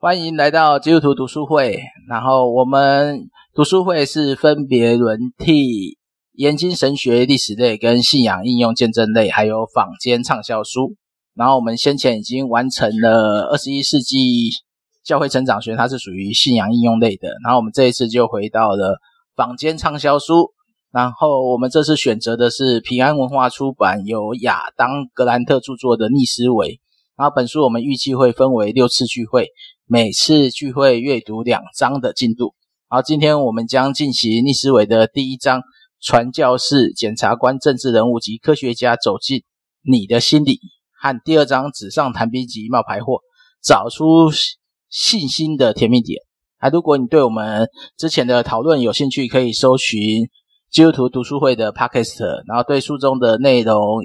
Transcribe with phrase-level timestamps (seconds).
[0.00, 1.80] 欢迎来到基督徒读书会。
[2.08, 5.98] 然后我们读书会是分别轮替
[6.34, 10.94] 研经神学历史类、跟信仰应用见证类，还有坊间畅销书。
[11.34, 14.50] 然后我们先前已经完成了二十一世纪
[15.04, 17.30] 教会成长学，它是属于信仰应用类的。
[17.42, 19.00] 然后我们这一次就回到了
[19.34, 20.52] 坊间畅销书。
[20.92, 26.68] 然后我们这次选择的是平安文化出版由亚当·格兰特著作的《逆思维》。
[27.16, 29.48] 然后本书我们预计会分为六次聚会，
[29.90, 32.54] 每次聚会阅读两章的进度。
[32.88, 35.62] 好今天我们将进行《逆思维》的第一章：
[35.98, 39.44] 传教士、检察官、政治人物及科学家走进
[39.82, 40.60] 你的心里。
[41.00, 43.20] 和第二章纸上谈兵及冒牌货，
[43.64, 44.30] 找出
[44.90, 46.20] 信心的甜蜜点。
[46.58, 50.28] 啊，如果你对我们之前的讨论有兴趣，可以搜寻
[50.70, 54.02] 基督徒读书会的 Podcast，然后对书中的内容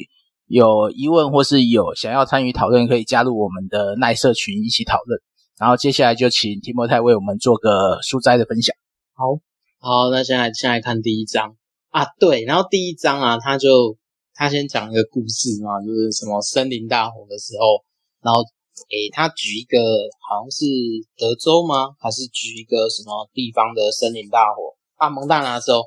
[0.47, 5.19] 有疑问或是有想要参与讨论，可以加入我们的耐社群一起讨论。
[5.59, 8.75] 然后接下来就请提摩太为我们做个书斋的分享。
[9.13, 9.25] 好，
[9.79, 11.55] 好，那现在先来看第一章
[11.89, 13.97] 啊，对，然后第一章啊，他就。
[14.35, 17.85] 他先讲一个故事嘛，就是什么森林大火的时候，
[18.19, 19.77] 然后诶，他举一个
[20.27, 20.65] 好像是
[21.15, 21.93] 德州吗？
[21.99, 24.73] 还是举一个什么地方的森林大火？
[24.95, 25.83] 啊，蒙大拿州。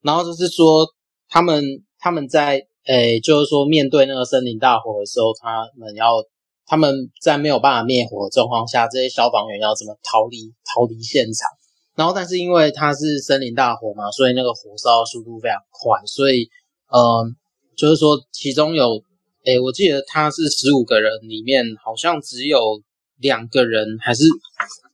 [0.00, 0.86] 然后就是说
[1.28, 1.60] 他们
[1.98, 6.22] 他们在诶，就是说面对那个森林大火的时候，他们要
[6.68, 11.50] 他们在没有办法灭火的状况下，这些消防员要怎么逃离逃离现场？
[11.96, 16.48] 然后但是因为它是森林大火嘛，所以那个火烧速度非常快，所以
[16.92, 17.34] 嗯。
[17.78, 19.04] 就是说，其中有，
[19.44, 22.82] 诶，我记得他是十五个人里面，好像只有
[23.18, 24.24] 两个人，还是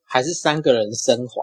[0.05, 1.41] 还是三个人生还。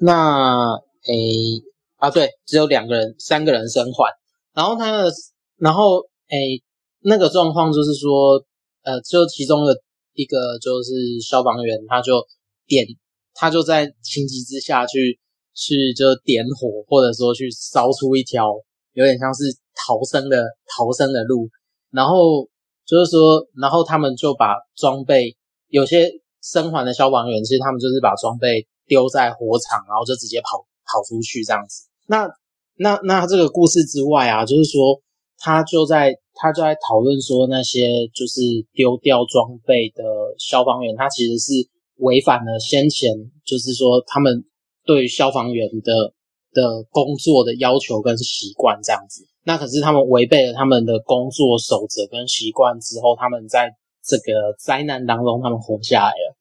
[0.00, 0.74] 那，
[1.06, 1.62] 诶，
[1.98, 4.12] 啊，对，只有两个人，三个人生还。
[4.52, 5.12] 然后他的，
[5.58, 6.60] 然后，诶，
[7.02, 8.44] 那个状况就是说，
[8.82, 9.76] 呃，就其中的
[10.14, 12.24] 一个就是消防员，他就
[12.66, 12.86] 点，
[13.34, 15.18] 他就在情急之下去
[15.54, 18.52] 去就点火，或者说去烧出一条
[18.92, 19.44] 有点像是。
[19.86, 20.44] 逃生的
[20.76, 21.48] 逃生的路，
[21.90, 22.46] 然后
[22.84, 25.34] 就是说，然后他们就把装备，
[25.68, 26.10] 有些
[26.42, 31.88] 生还的消防员，其实他们就是把装备丢在火场，然后就直接跑跑出去这样子。
[32.08, 32.28] 那
[32.76, 35.00] 那那这个故事之外啊，就是说
[35.38, 38.40] 他就在他就在讨论说，那些就是
[38.72, 40.02] 丢掉装备的
[40.38, 41.52] 消防员，他其实是
[41.96, 43.12] 违反了先前
[43.44, 44.42] 就是说他们
[44.86, 46.14] 对消防员的
[46.52, 49.26] 的工作的要求跟习惯这样子。
[49.44, 53.70] 那可是他们违背了他们的工作守则跟习惯之后，他们在
[54.02, 56.36] 这个灾难当中，他们活下来了。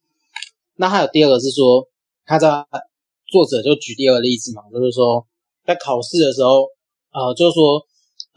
[0.78, 1.88] 那还有第二个是说，
[2.26, 2.48] 他在
[3.28, 5.28] 作者就举第二个例子嘛，就是说
[5.66, 6.68] 在考试的时候，
[7.12, 7.84] 呃，就是说，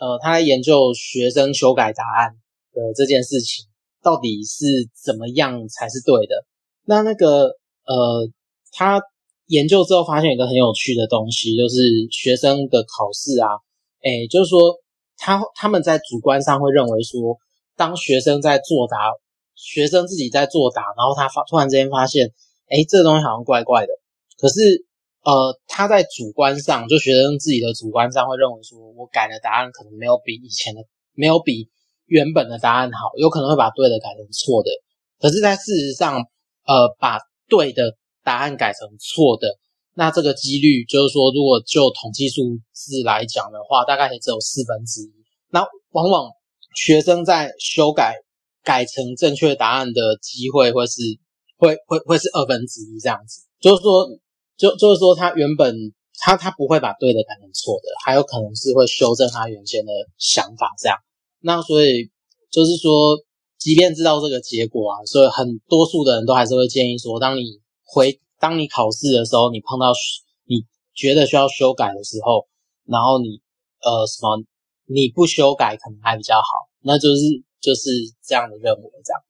[0.03, 2.35] 呃，他在研究学生修改答案
[2.73, 3.67] 的这件事情，
[4.03, 4.67] 到底是
[5.01, 6.45] 怎么样才是对的。
[6.85, 7.55] 那那个，
[7.87, 8.29] 呃，
[8.73, 9.01] 他
[9.47, 11.77] 研究之后发现一个很有趣的东西，就是
[12.11, 13.47] 学生的考试啊。
[14.03, 14.75] 诶，就是说，
[15.17, 17.39] 他他们在主观上会认为说，
[17.77, 18.97] 当学生在作答，
[19.55, 22.27] 学生自己在作答，然后他发突然之间发现，
[22.71, 23.93] 诶，这东西好像怪怪的。
[24.37, 24.85] 可是，
[25.25, 30.83] 呃，他在主观上，就学生自己的主观上会认为说，我改的答案可能没有比以前的，
[31.15, 31.69] 没有比
[32.07, 34.71] 原本的答案好，有可能会把对的改成错的。
[35.21, 36.17] 可是，在事实上，
[36.67, 37.19] 呃，把
[37.49, 39.59] 对的答案改成错的。
[39.95, 45.13] 那这个几率就是说，如果就统计数字来讲的话，大概也只有四分之一。
[45.51, 46.31] 那往往
[46.75, 48.17] 学生在修改
[48.65, 51.03] 改成正确答案的机会会是
[51.59, 53.43] 会会会是二分之一这样子。
[53.61, 54.09] 就是说，
[54.63, 55.75] 就就是说，他原本
[56.21, 60.97] 他他不会把对的改成错的，还有可能是会修正他原先的想法这样。
[61.41, 62.11] 那所以
[62.53, 63.19] 就是说，
[63.59, 68.21] 即便知道这个结果啊，所以很多数的人都还是会建议说，当你回。
[68.43, 69.93] 当你考试的时候，你碰到
[70.47, 72.49] 你觉得需要修改的时候，
[72.87, 73.41] 然后你
[73.79, 74.43] 呃什么
[74.87, 77.23] 你不修改可能还比较好，那就是
[77.61, 77.89] 就是
[78.21, 79.23] 这样的认为这样。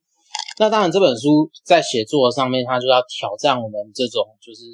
[0.59, 4.65] 那当然这本书在写作上面，它就要挑战我们这种就是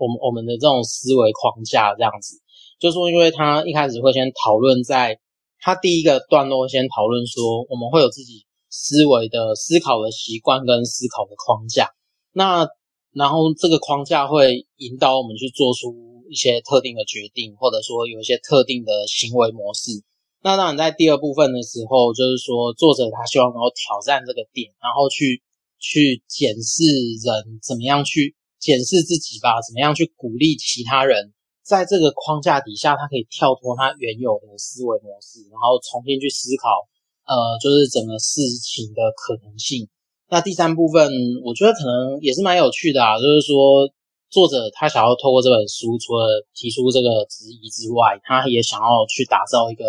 [0.00, 2.40] 我们我们的这种思维框架这样子。
[2.80, 5.20] 就是说，因为他一开始会先讨论，在
[5.60, 11.90] 他第一个段落先讨论说，我们会有自己思维的思考的习惯跟思考的框架。
[12.32, 12.66] 那
[13.12, 19.90] 然后这个框架会引导我们去做出一些特定的决定，或者说有一些特定的行为模式。
[20.42, 25.42] 那当然，在第二部分的时候，就是说作者他希望能够挑战这个点，然后去
[25.78, 26.80] 去检视
[27.20, 31.32] 人怎么样去检视自己吧，怎么样去鼓励其他人，
[31.64, 36.68] 在这个框架底下，他可以跳脱他原有的思维模式，然后重新去思考，
[37.24, 39.88] 呃，就是整个事情的可能性。
[40.28, 41.10] 那第三部分，
[41.42, 43.90] 我觉得可能也是蛮有趣的啊，就是说
[44.28, 49.84] 作者他想要透过这本书，除了提出这个质疑之外，他也想要去打造一个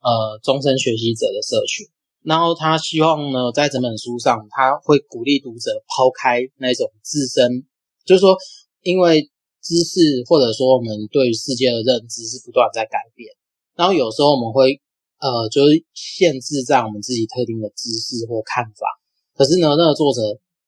[0.00, 1.84] 呃终身学习者的社群。
[2.24, 7.66] 然后他希望呢，在整本书上，他会鼓励读者抛开那种自身，
[8.04, 8.36] 就是说，
[8.82, 9.30] 因为
[9.62, 13.30] 知识或者说我们对于世界的认知是不断在改变，
[13.76, 14.80] 然后有时候我们会
[15.20, 18.86] 呃，就是限制在我们自己特定的知识或看法。
[19.34, 20.20] 可是呢，那个作者，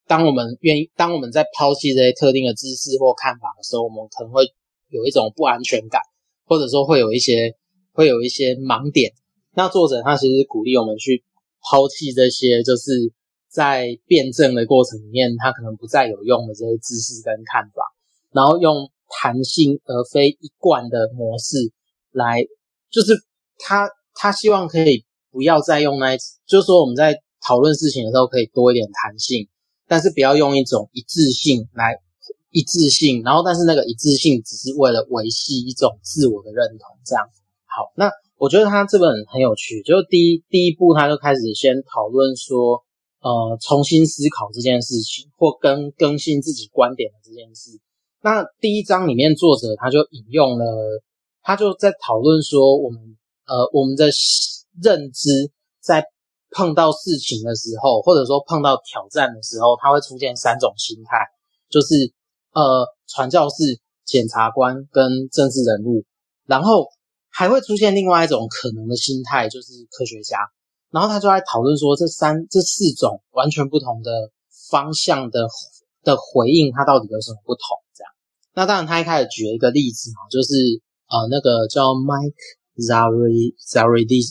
[0.07, 4.47] 当我们愿意，当我们在抛弃这些特定的知识或看法的时候，我们可能会
[4.91, 6.01] 有一种不安全感，
[6.47, 7.57] 或者说会有一些
[7.93, 9.13] 会有一些盲点。
[9.57, 11.25] 那作者他其实鼓励我们去
[11.61, 12.93] 抛弃这些，就是
[13.55, 17.83] 在辩证的过程里面，他可能不再有用的这些知识跟看法，
[18.33, 21.71] 然后用弹性而非一贯的模式
[22.11, 22.45] 来，
[22.91, 23.15] 就是
[23.59, 27.21] 他他希望可以不要再用那，就是说我们在。
[27.47, 29.47] 讨论事情的时候可以多一点弹性，
[29.87, 32.01] 但是不要用一种一致性来
[32.49, 37.29] 一致性，然后但是那个一致性只是为了维系一种自我的认同，这样。
[37.67, 42.83] 好，那我觉得他这本很有趣，就第一第一步他就开始先讨论说，
[43.25, 47.81] 呃，重新思考这件事情或更更新自己观点的这件事。
[48.23, 50.65] 那第一章里面作者他就引用了，
[51.43, 53.01] 他就在讨论说，我们
[53.47, 54.11] 呃我们的
[54.83, 55.51] 认知
[55.81, 56.05] 在。
[56.57, 61.19] 碰到事情的时候，或者说碰到挑战的时候，它会出现三种心态，
[61.69, 62.15] 就是
[62.53, 66.05] 呃，传教士、检察官跟政治人物，
[66.47, 66.87] 然后
[67.29, 70.39] 还会出现另外一种可能的心态，就是科学家。
[70.95, 74.31] 然后他就来讨论说，这三、这四种完全不同的
[74.71, 75.49] 方向的
[76.05, 77.63] 的回应，它到底有什么不同？
[77.93, 78.13] 这样。
[78.55, 80.55] 那当然，他一开始举了一个例子嘛，就是
[81.11, 82.33] 呃，那个叫 Mike
[82.79, 84.23] Zari Zari Di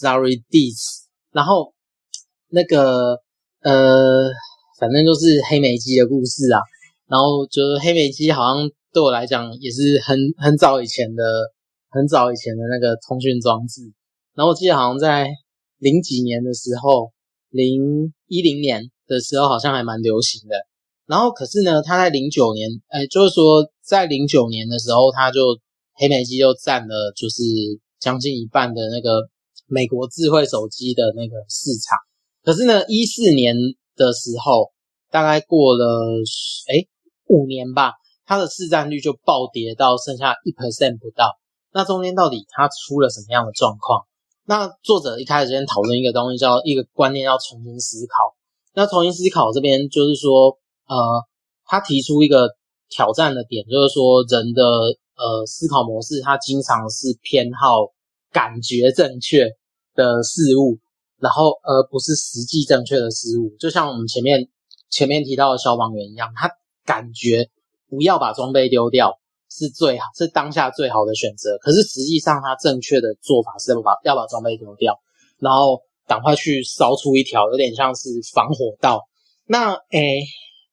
[0.00, 1.02] Zaridis。
[1.30, 1.74] 然后
[2.48, 3.20] 那个
[3.60, 4.30] 呃，
[4.80, 6.60] 反正就是黑莓机的故事啊。
[7.06, 11.22] 然后就是黑莓机好像对我来讲也是很很早以前的，
[11.90, 13.82] 很早以前的那个通讯装置。
[14.34, 15.28] 然后我记得好像在
[15.82, 17.10] 零几年的时候，
[17.50, 20.54] 零一零年的时候好像还蛮流行的。
[21.06, 25.58] 然后可是呢，他在零九年，哎，就是说在零九年的时候，他就
[25.94, 27.42] 黑莓机就占了就是
[27.98, 29.28] 将近一半的那个。
[29.68, 31.96] 美国智慧手机的那个市场，
[32.42, 33.56] 可是呢，一四年
[33.96, 34.70] 的时候，
[35.10, 36.20] 大概过了
[36.68, 36.88] 诶
[37.28, 37.92] 五年吧，
[38.26, 41.38] 它的市占率就暴跌到剩下一 percent 不到。
[41.72, 44.04] 那中间到底它出了什么样的状况？
[44.52, 48.36] 那作者一开始先讨论一个东西，叫一个观念，要重新思考。
[48.74, 51.24] 那重新思考这边就是说，呃，
[51.64, 52.50] 他提出一个
[52.90, 54.62] 挑战的点，就是说人的
[55.16, 57.94] 呃思考模式，他经常是偏好
[58.30, 59.56] 感觉正确。
[59.94, 60.78] 的事物，
[61.18, 64.48] 然后而不是实际正确的事物，就像我们前面
[64.88, 66.50] 前面提到的消防员一样，他
[66.86, 67.50] 感觉
[67.90, 69.18] 不要把装备丢掉
[69.58, 71.58] 是最好，是当下最好的选择。
[71.58, 74.98] 可是实际上，他正确的做法是把要把装备丢掉，
[75.38, 79.02] 然后赶快去烧出一条有点像是防火道。
[79.46, 80.22] 那诶，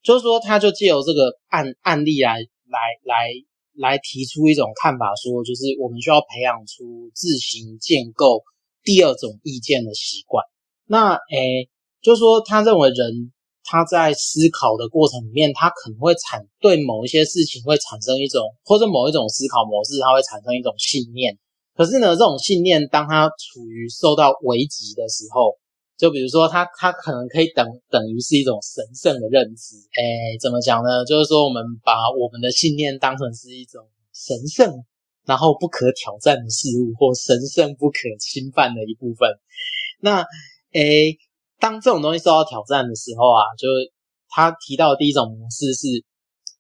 [0.02, 3.28] 就是说，他就借由这个案案例来来来
[3.76, 8.44] 来提出一种看法，说就是我们需要培养出自行建构。
[8.82, 10.44] 第二种意见的习惯，
[10.88, 11.70] 那诶，
[12.02, 13.32] 就是说，他认为人
[13.70, 21.38] 他在思考的过程里面，他可能会产对某一些事情会产生一种，或者某一种思考模式，他会产生一种信念。
[21.76, 25.54] 可是呢，这种信念当他处于受到危急的时候，
[26.00, 29.76] 就比如说他他可能可以等等于是一种神圣的认知。
[29.94, 31.06] 诶，怎么讲呢？
[31.06, 34.84] 就是说，我们把我们的信念当成是一种神圣。
[35.26, 39.30] 然后不可挑战的事物，或神圣不可侵犯的一部分。
[40.02, 40.26] 那，
[40.74, 41.16] 诶，
[41.60, 43.68] 当这种东西受到挑战的时候啊，就
[44.30, 45.88] 他提到的第一种模式是，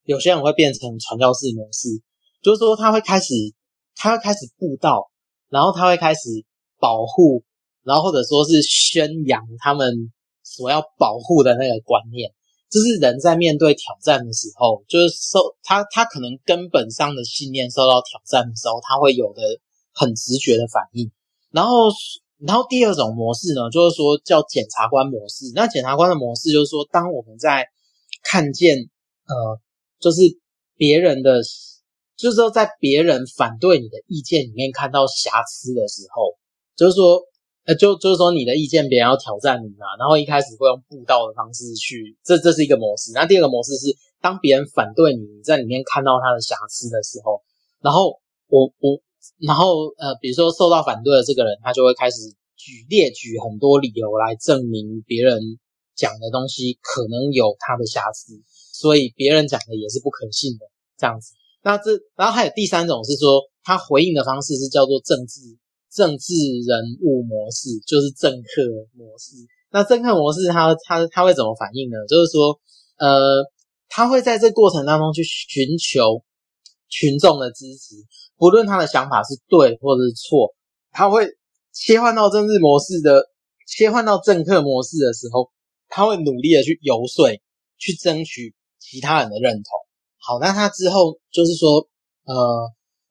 [0.03, 1.87] 有些人会变成传教士模式，
[2.41, 3.33] 就是说他会开始，
[3.95, 5.09] 他会开始布道，
[5.49, 6.19] 然后他会开始
[6.79, 7.43] 保护，
[7.83, 10.11] 然后或者说是宣扬他们
[10.43, 12.33] 所要保护的那个观念。
[12.69, 19.41] 这是人在面对挑战的时候，就是受他他可能根本上的信念受到挑战的时候，他会有的
[19.91, 21.11] 很直觉的反应。
[21.51, 21.89] 然后，
[22.45, 25.51] 然后第二种模式呢，就是说叫检察官模式。
[25.55, 27.67] 那检察官的模式就是说，当我们在
[28.23, 28.77] 看见
[29.27, 29.59] 呃，
[29.99, 30.21] 就是
[30.75, 31.41] 别人的，
[32.15, 36.37] 就是说在别人反对你的意见里面看到瑕疵的时候，
[36.75, 37.21] 就是说。
[37.65, 43.11] 呃，就就是说，你的意见别人要挑战你嘛，然后一开始会用布道的方式去，这这是一个模式。
[43.13, 47.43] 那第二个模式是，当别人反对你，你在里面看到他的瑕疵的时候，
[47.79, 48.97] 然后我我，
[49.45, 52.17] 然后呃，比如说受到反对的这个人，他就会开始
[52.55, 55.39] 举列举很多理由来证明别人
[55.95, 58.33] 讲的东西可能有他的瑕疵，
[58.73, 60.65] 所以别人讲的也是不可信的
[60.97, 61.33] 这样子。
[61.61, 65.41] 那这然后还有第三种是说，他回应的方式是叫做政治
[65.91, 66.33] 政治
[66.65, 68.63] 人物模式，就是政客
[68.95, 69.35] 模式。
[69.71, 71.97] 那政客模式他他他会怎么反应呢？
[72.07, 72.59] 就是说，
[72.97, 73.43] 呃，
[73.89, 76.23] 他会在这过程当中去寻求
[76.89, 77.95] 群众的支持，
[78.35, 80.53] 不论他的想法是对或者是错，
[80.91, 81.27] 他会
[81.71, 83.29] 切换到政治模式的，
[83.67, 85.49] 切换到政客模式的时候，
[85.87, 87.39] 他会努力的去游说，
[87.77, 89.63] 去争取其他人的认同。
[90.17, 91.87] 好，那他之后就是说，
[92.25, 92.35] 呃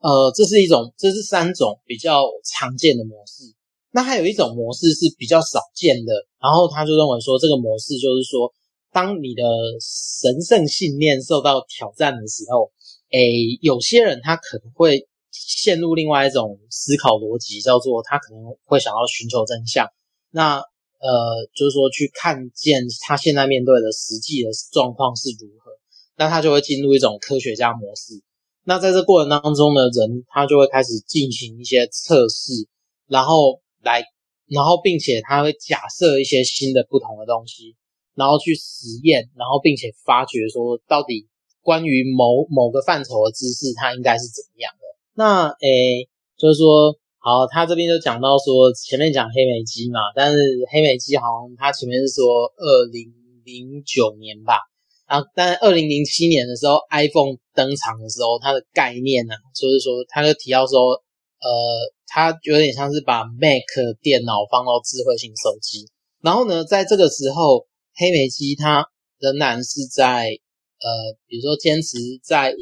[0.01, 3.55] 呃，这是一种，这是三种比较常见的模式。
[3.91, 8.53] 那还有一种模式是比较少见的，然后他就认为说，这个模式就是说，
[8.93, 9.43] 当你的
[9.81, 12.71] 神圣信念受到挑战的时候，
[13.11, 19.87] 诶，有些人他可能会陷入另外一种思考逻辑，叫做他可能会想要寻求真相。
[20.31, 25.73] 那呃，就是说去看见他现在面对的实际的状况是如何。
[26.17, 28.21] 那他就会进入一种科学家模式。
[28.65, 32.67] 那在这过程当中呢，人他就会开始进行一些测试，
[33.07, 34.03] 然后来，
[34.49, 37.77] 然后并且他会假设一些新的不同的东西，
[38.17, 41.29] 然后去实验，然后并且发觉说到底
[41.69, 44.85] 关于某某个范畴的知识它应该是怎么样的。
[45.13, 46.09] 那诶，
[46.39, 50.39] 就是说，好，他这边就讲到说前面讲黑莓机嘛，但是
[50.73, 52.25] 黑莓机好像他前面是说
[52.57, 53.13] 二零
[53.45, 54.57] 零九年吧。
[55.05, 61.01] 啊，但二零零七年的时候，iPhone 登场的时候，它的概念呢、就是说，他就提到说，
[61.41, 61.49] 呃，
[62.07, 63.65] 它有点像是把 Mac
[64.03, 65.89] 电脑放到智慧型手机。
[66.21, 68.85] 然后呢，在这个时候，黑莓机它
[69.19, 70.29] 仍然是在，
[70.81, 72.55] 呃，比如说坚持在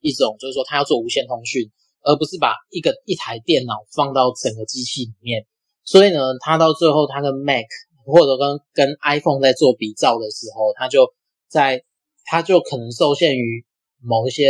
[0.00, 1.70] 一种，就是说，他要做无线通讯，
[2.02, 5.46] 而不是把一个一台电脑放到整个机器里面。
[5.84, 7.66] 所以呢，他到最后，他跟 Mac
[8.04, 11.12] 或者跟跟 iPhone 在做比照的时候，他就
[11.48, 11.84] 在。
[12.26, 13.66] 他就可能受限于
[14.00, 14.48] 某一些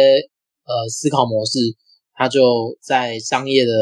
[0.62, 1.58] 呃思考模式，
[2.14, 3.72] 他就在商业的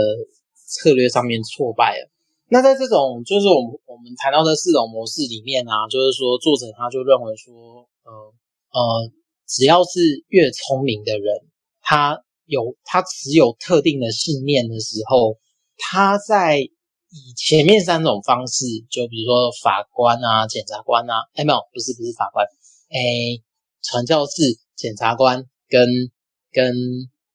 [0.54, 2.08] 策略上面挫败了。
[2.48, 7.52] 那在这种就是我们我们谈到的四种模式里面啊，就是说作者他就认为说，
[8.04, 8.32] 呃
[8.72, 8.80] 呃，
[9.52, 11.36] 只要是越聪明的人，
[11.82, 15.36] 他有他持有特定的信念的时候，
[15.76, 22.46] 他在以前面三种方式，就比如说法官啊、检察官啊，哎没有，不是不是法官，
[22.88, 23.42] 哎。
[23.84, 24.32] 传教士、
[24.76, 25.88] 检察官跟
[26.52, 26.72] 跟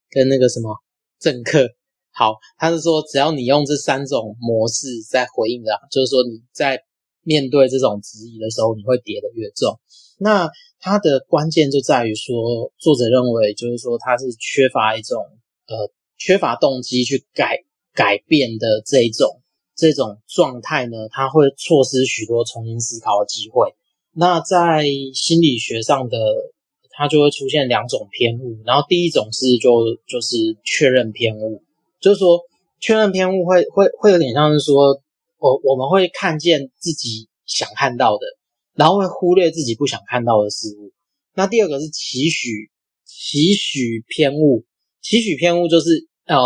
[0.10, 0.78] 跟那个什么
[1.20, 1.68] 政客，
[2.14, 6.80] 好，他是说只要你用这三种模式在回应的，就是说你在
[7.22, 9.78] 面对这种质疑的时候，你会跌得越重。
[10.20, 15.18] 那他的关键就在于说，作者认为就是说他是缺乏一种
[15.68, 19.42] 呃缺乏动机去改改变的这一种
[19.76, 23.74] 这种状态呢，他会错失许多重新思考的机会。
[24.14, 26.18] 那在心理学上的，
[26.90, 31.62] 它就会出现两种偏误，然后第一种是就就是确认偏误，
[32.00, 32.42] 就是说
[32.80, 35.00] 确认偏误会会会有点像是说，
[35.38, 38.26] 我我们会看见自己想看到的，
[38.78, 40.94] 然后会忽略自己不想看到的事物。
[41.34, 42.70] 那第二个是期许
[43.06, 44.64] 期许偏误，
[45.02, 46.38] 期许偏误就是呃，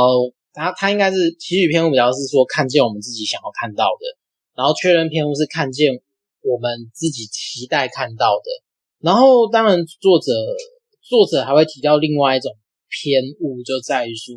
[0.53, 4.17] 它它应该是期许偏误比较是说看见我们自己想要看到的，
[4.55, 6.01] 然后确认偏误是看见。
[6.43, 8.49] 我们自己期待看到的，
[8.97, 10.33] 然后当然作者
[10.99, 12.51] 作者还会提到另外一种
[12.89, 14.35] 偏误，就在于说，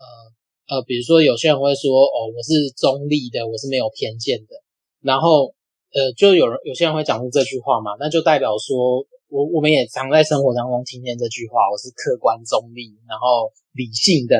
[0.00, 4.56] 呃呃，比如说有些人会说，哦，我是中立的，我是没有偏见的，
[5.02, 5.53] 然后
[5.94, 14.36] 呃，就有人有些人会讲出这句话嘛，那就代表说我我们也常在生活当中听见这句话，我是客观中立，然后理性的。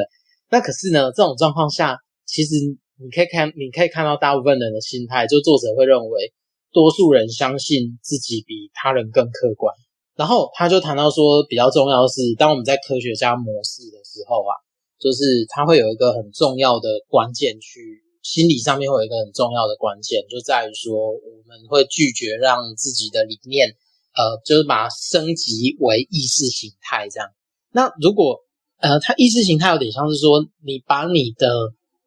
[0.50, 1.96] 那可是呢，这种状况下，
[2.26, 2.56] 其实
[2.98, 6.34] 你可以看，你可以看到大部分人的心态，就作者会认为。
[6.74, 9.72] 多数人相信自己比他人更客观，
[10.16, 14.58] 然后他就谈到说，比较重要的是，当我们在科学家模式的时候啊，
[14.98, 23.68] 就是他会有一个很重要的关键去心理上面会有一个很重要的关键，就在于说我们会拒绝让自己的理念，
[24.16, 27.28] 呃，就是把它升级为意识形态这样。
[27.70, 28.40] 那如果
[28.80, 31.48] 呃，他意识形态有点像是说，你把你的。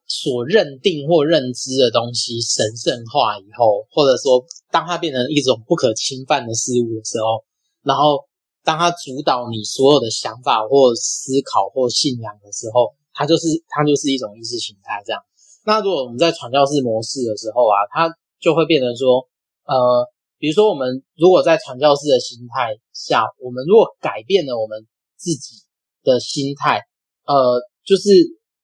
[0.10, 7.44] 所认定或认知的东西神圣化以后，或者说当它变成一种不可侵犯的事物的时候，
[7.84, 8.24] 然后
[8.64, 15.22] 当它主导你所有的想法或思考或信仰的时候，它就是它就是一种意识形态这样。
[15.68, 19.28] 那如果我们在传教士模式的时候啊，它就会变成说，
[19.68, 20.08] 呃，
[20.40, 25.68] 比如说我们如果在传教士的心态下，我们如果改变了我们自己
[26.04, 26.88] 的心态，
[27.28, 28.10] 呃，就是。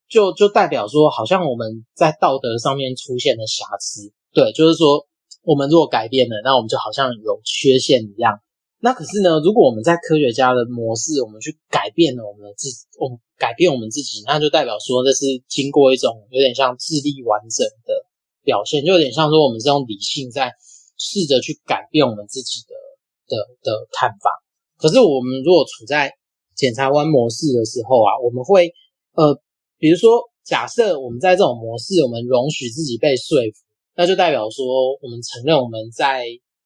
[0.09, 5.07] 就就代表说，好像我们在道德上面出现了瑕疵，对，就是说，
[5.41, 8.39] 我们如果改变了，那我们就好像有缺陷一样。
[8.83, 12.67] 那可是呢，如果我们在科学家的模式，我们去改变了我们的自，
[12.99, 18.03] 我们改变我们自己，那就代表说这是经过一种有点像智力完整的
[18.43, 20.51] 表现，就有点像说我们是用理性在
[20.99, 22.75] 试着去改变我们自己的
[23.31, 24.29] 的的看法。
[24.75, 26.11] 可是我们如果处在
[26.53, 28.73] 检察官模式的时候啊，我们会
[29.15, 29.39] 呃，
[29.79, 33.63] 比如说假设我们在这种模式，我们容许自己被说服，
[33.95, 36.25] 那就代表说我们承认我们在。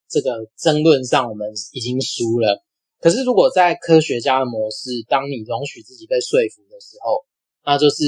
[0.10, 2.64] 这个争论上我们已经输了。
[3.00, 7.26] 可是如果在科学家的模式，当你容许自己被说服的时候，
[7.64, 8.04] 那就是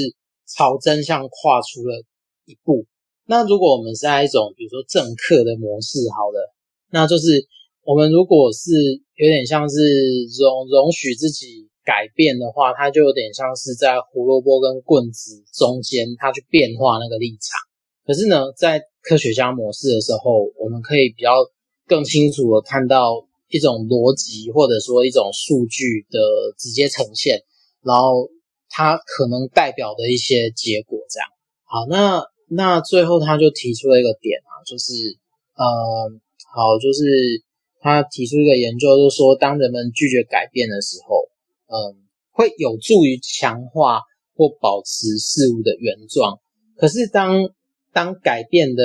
[0.48, 2.02] 朝真相跨出了
[2.44, 2.86] 一步。
[3.26, 6.52] 那如果我们是在一种比如说政客的模式，好了，
[6.90, 7.46] 那就是
[7.84, 8.72] 我们如果是
[9.14, 9.78] 有点像是
[10.40, 17.60] 容容许自己改变的话，它就有点像是在胡萝卜跟棍子中间，它去变化那个立场。
[18.04, 21.30] 可是呢，在科学家模式的时候，我们可以比较。
[21.90, 26.20] 更清楚的看到一种逻辑，或者说一种数据的
[26.56, 27.42] 直接呈现，
[27.82, 28.30] 然后
[28.68, 31.26] 它可能代表的一些结果，这样。
[31.64, 35.18] 好，那那最后他就提出了一个点啊，就是
[35.56, 35.66] 呃，
[36.54, 37.42] 好，就是
[37.80, 41.26] 他提出一个研究，就是说当人们拒绝改变的时候，
[41.66, 44.02] 嗯、会有助于强化
[44.36, 46.38] 或保持事物的原状。
[46.76, 47.50] 可是当
[47.92, 48.84] 当改变的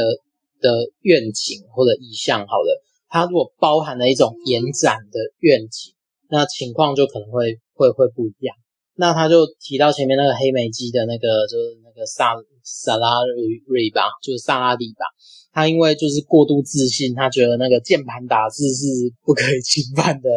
[0.59, 2.81] 的愿景或者意向，好了。
[3.15, 5.95] 它如果包含了一种延展的愿景，
[6.27, 8.53] 那情况就可能会会会不一样。
[8.98, 15.05] 那他就提到前面那个黑莓机的那个，就是那个萨萨拉瑞瑞吧，就是萨拉蒂吧。
[15.53, 18.84] 他因为就是过度自信，他觉得那个键盘打字是
[19.24, 20.29] 不可以侵犯的，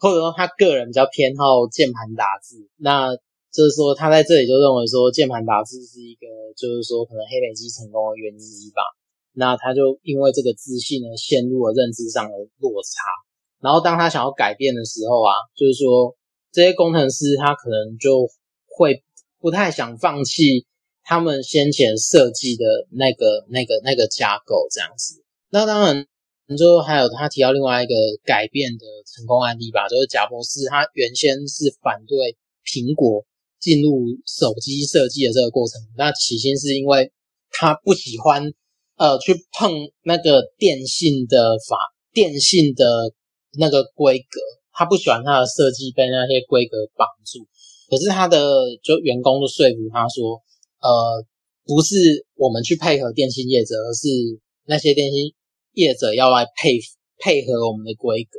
[0.00, 2.56] 或者说他个人比较偏好键盘打字。
[2.78, 3.12] 那
[3.52, 6.24] 就是说他在这里就认为说键盘打字是一个，
[6.56, 8.80] 就是说可能黑莓机成功的原因之一吧。
[9.36, 13.02] 那他就因为这个自信呢，陷入了认知上的落差。
[13.60, 16.14] 然后当他想要改变的时候啊，就是说
[16.52, 18.28] 这些工程师他可能就
[18.66, 19.02] 会
[19.40, 20.66] 不太想放弃
[21.02, 25.24] 他们先前设计的那个、那个、那个架构这样子。
[25.50, 26.06] 那当然，
[26.56, 27.94] 就还有他提到另外一个
[28.24, 33.24] 改变的成功案例吧，就是贾博士他原先是反对苹果
[33.58, 35.80] 进入手机设计的这个过程。
[35.96, 37.10] 那起先是因为
[37.50, 38.52] 他不喜欢。
[38.96, 39.72] 呃，去碰
[40.04, 41.76] 那个电信的法，
[42.12, 43.12] 电信的
[43.58, 44.40] 那个规格，
[44.72, 47.46] 他不喜欢他的设计被那些规格绑住。
[47.90, 48.38] 可是他的
[48.82, 50.40] 就员工就说服他说，
[50.80, 51.24] 呃，
[51.64, 54.08] 不是我们去配合电信业者，而是
[54.64, 55.34] 那些电信
[55.72, 56.78] 业者要来配
[57.18, 58.38] 配合我们的规格。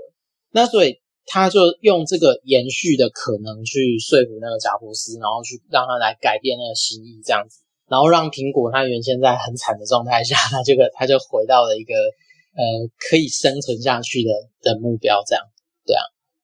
[0.51, 7.64] 那所以他就用这个延续的可能去说服那个贾伯斯，然后去让他来改变那个心意，这样子。
[7.87, 12.63] 然后让苹果它原先在很惨的状态下，它这个它就回到了一个呃
[12.97, 15.43] 可以生存下去的的目标，这样
[15.85, 16.01] 对啊。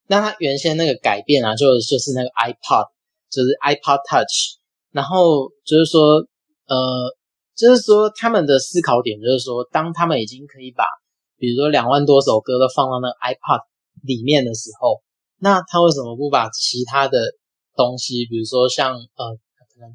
[0.08, 2.86] 那它原先那个改变啊，就就是那个 iPod，
[3.32, 4.62] 就是 iPod Touch。
[4.92, 6.18] 然后就是说
[6.68, 7.16] 呃，
[7.56, 10.86] 就是说他们的思考点就是说，当他们已经可以把
[11.38, 13.62] 比如说两万多首歌都放到那个 iPod
[14.04, 15.02] 里面的时候，
[15.40, 17.18] 那他为什么不把其他的
[17.76, 19.40] 东西，比如说像呃。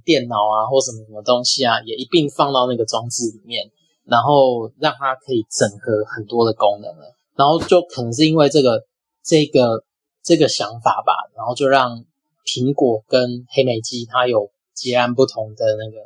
[0.05, 3.71] 电脑啊，或什么什么东西啊，也一并放到那个装置里面，
[4.05, 7.15] 然后让它可以整合很多的功能了。
[7.37, 8.85] 然后就可能是因为这个
[9.23, 9.85] 这个
[10.23, 12.05] 这个想法吧，然后就让
[12.45, 15.99] 苹果跟黑莓机它有截然不同的那个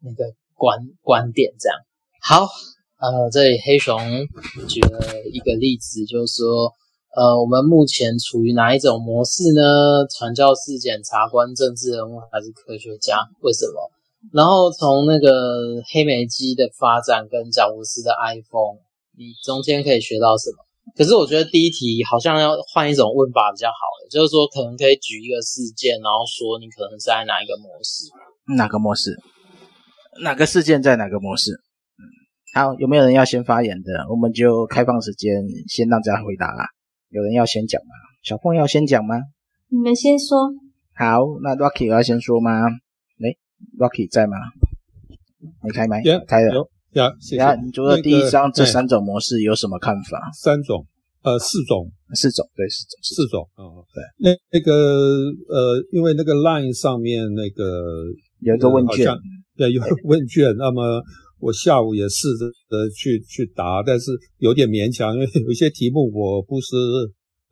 [0.00, 1.54] 那个观观点。
[1.58, 1.78] 这样
[2.20, 2.46] 好，
[3.00, 3.98] 呃，这里黑熊
[4.68, 5.00] 举了
[5.32, 6.72] 一个例子，就是说。
[7.16, 10.04] 呃，我们目前处于哪一种模式呢？
[10.10, 13.18] 传教士、检察官、政治人物还是科学家？
[13.40, 13.90] 为什么？
[14.32, 18.82] 然后从那个黑莓机的发展跟贾伯斯的 iPhone，
[19.16, 20.64] 你中间可以学到什么？
[20.96, 23.74] 可是我觉得第一题好像要换一种问法比较好，
[24.10, 28.10] 就是说可能可以举一个事件，然后说你可能是在哪一个模式？
[28.56, 29.14] 哪个模式？
[30.22, 31.52] 哪个事件在哪个模式？
[31.52, 32.02] 嗯，
[32.58, 34.06] 好，有没有人要先发言的？
[34.10, 35.30] 我们就开放时间，
[35.68, 36.73] 先让大家回答啦。
[37.14, 37.94] 有人要先讲吗？
[38.24, 39.14] 小凤要先讲吗？
[39.68, 40.50] 你们先说。
[40.96, 42.50] 好，那 Rocky 要先说吗？
[43.22, 43.38] 诶
[43.78, 44.36] Rocky 在吗？
[45.62, 46.68] 你开麦？Yeah, 开了。
[46.94, 47.54] 呀，谢谢。
[47.62, 50.28] 你觉得第一章这三种模式有什么看法？
[50.34, 50.84] 三种，
[51.22, 53.48] 呃，四种，四种，对，四种，四种。
[53.54, 54.02] 哦，对。
[54.18, 54.72] 那那个，
[55.48, 59.16] 呃，因为那个 Line 上面那个有一个问卷，
[59.56, 61.00] 对，有问卷，那么。
[61.44, 66.74] 我下午也试着呃去去答，但是有点勉强，因为有一些题目我不是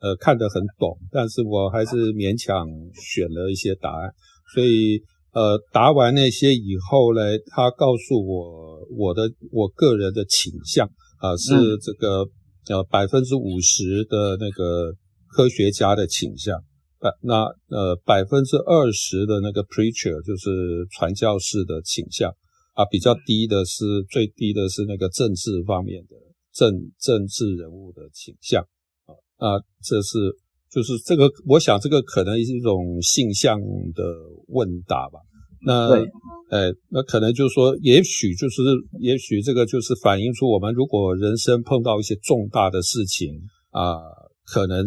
[0.01, 2.65] 呃看得很懂，但是我还是勉强
[2.97, 4.09] 选了一些答案。
[4.51, 4.99] 所以
[5.31, 7.21] 呃答完那些以后呢，
[7.53, 12.25] 他告诉我我的我个人的倾向，啊，是这个
[12.73, 14.91] 呃百分之五十的那个
[15.27, 16.57] 科学家的倾向，
[16.99, 22.33] 百那呃百分之二十的那个 preacher 就是传教士的倾向
[22.73, 26.15] 啊，比较低的是最低的是那个政治方面的
[26.51, 28.61] 政政治人物的倾向
[29.05, 30.17] 啊，那这是
[30.71, 33.59] 就是这个，我想这个可能是一种性向
[33.93, 34.03] 的
[34.47, 35.19] 问答吧。
[35.65, 36.05] 那对，
[36.49, 38.61] 哎，那可能就是说，也许就是，
[38.99, 43.29] 也许这个就是反映出我们如果人生碰到一些重大的事情
[43.69, 43.95] 啊，
[44.45, 44.83] 可能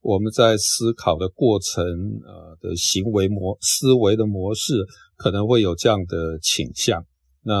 [0.00, 4.74] 我们在思考的过程，呃的行为模思维的模式
[5.16, 7.02] 可能会有这样的倾向。
[7.44, 7.54] 那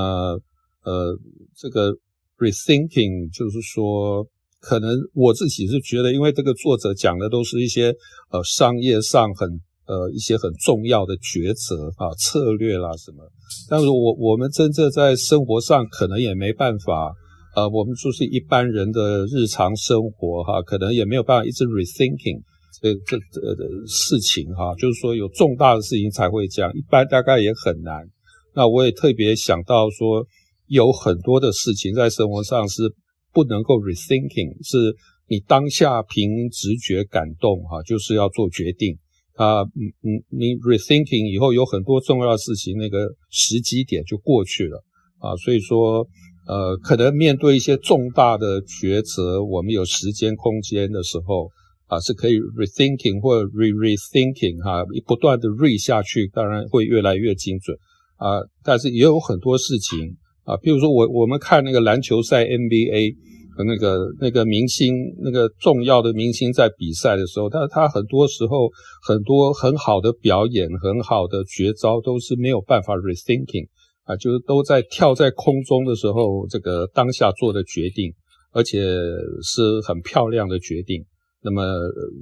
[0.84, 1.18] 呃，
[1.56, 1.92] 这个
[2.38, 4.26] rethinking 就是说，
[4.60, 7.94] 可能我自己是觉得，因为这个作者讲的都是一些
[8.30, 9.60] 呃商业上很。
[9.84, 13.28] 呃，一些很重要的抉择啊，策略啦什么，
[13.68, 17.12] 但是我我们真正在生活上可能也没办法，
[17.56, 22.40] 呃，我们就是一般人的日常生活哈，可能也没有办法一直 rethinking
[22.80, 28.06] 这这这的事情哈，就是说有重大的事情才会这样，一般大概也很难。
[28.54, 30.26] 那我也特别想到说，
[30.66, 32.94] 有很多的事情在生活上是
[33.32, 34.94] 不能够 rethinking，是
[35.28, 38.96] 你当下凭直觉感动哈，就是要做决定。
[39.34, 44.84] 啊，嗯嗯，你 rethinking 以后有很多重要的事情，那个时机点就过去了
[45.18, 46.06] 啊，所以说，
[46.46, 51.48] 呃，可能面对一些重大的抉择，我们有时间空间的时候
[51.86, 57.74] 啊，是可以 rethinking 或 re rethinking 哈，不断的 re 下去，当然会越来越精准
[58.22, 63.16] 啊，但是也有很多事情啊，比如说我我们看那个篮球赛 NBA。
[63.54, 68.70] 和那个那个明星，那个重要的明星在比赛的时候，他他很多时候
[69.06, 73.66] 很多很好的表演，很好的绝招都是没有办法 rethinking
[74.04, 78.14] 啊，就是都在跳在空中的时候，这个当下做的决定，
[78.52, 81.04] 而且是很漂亮的决定。
[81.42, 81.62] 那么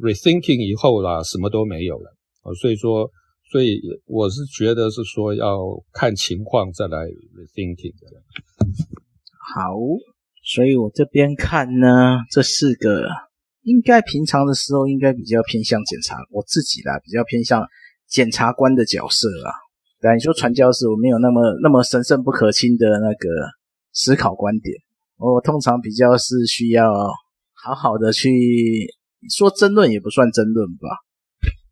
[0.03, 2.11] rethinking 以后啦，什么都没有了
[2.43, 3.09] 啊，所以说，
[3.51, 5.59] 所以我是觉得是说要
[5.93, 8.23] 看情况再来 rethinking 的。
[9.55, 9.75] 好。
[10.43, 13.07] 所以我这边看呢，这四个
[13.63, 17.63] 应该平常的时候应该比较偏向检察，我自己啦比较偏向
[18.09, 19.53] 检察官的角色啦。
[20.01, 23.29] 对，你说传教士，我没有那么那么神圣不可侵的那个
[23.93, 24.75] 思考观点，
[25.19, 26.91] 我通常比较是需要
[27.53, 28.89] 好好的去
[29.29, 30.89] 说争论，也不算争论吧，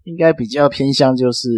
[0.09, 1.49] 应该比较偏向就是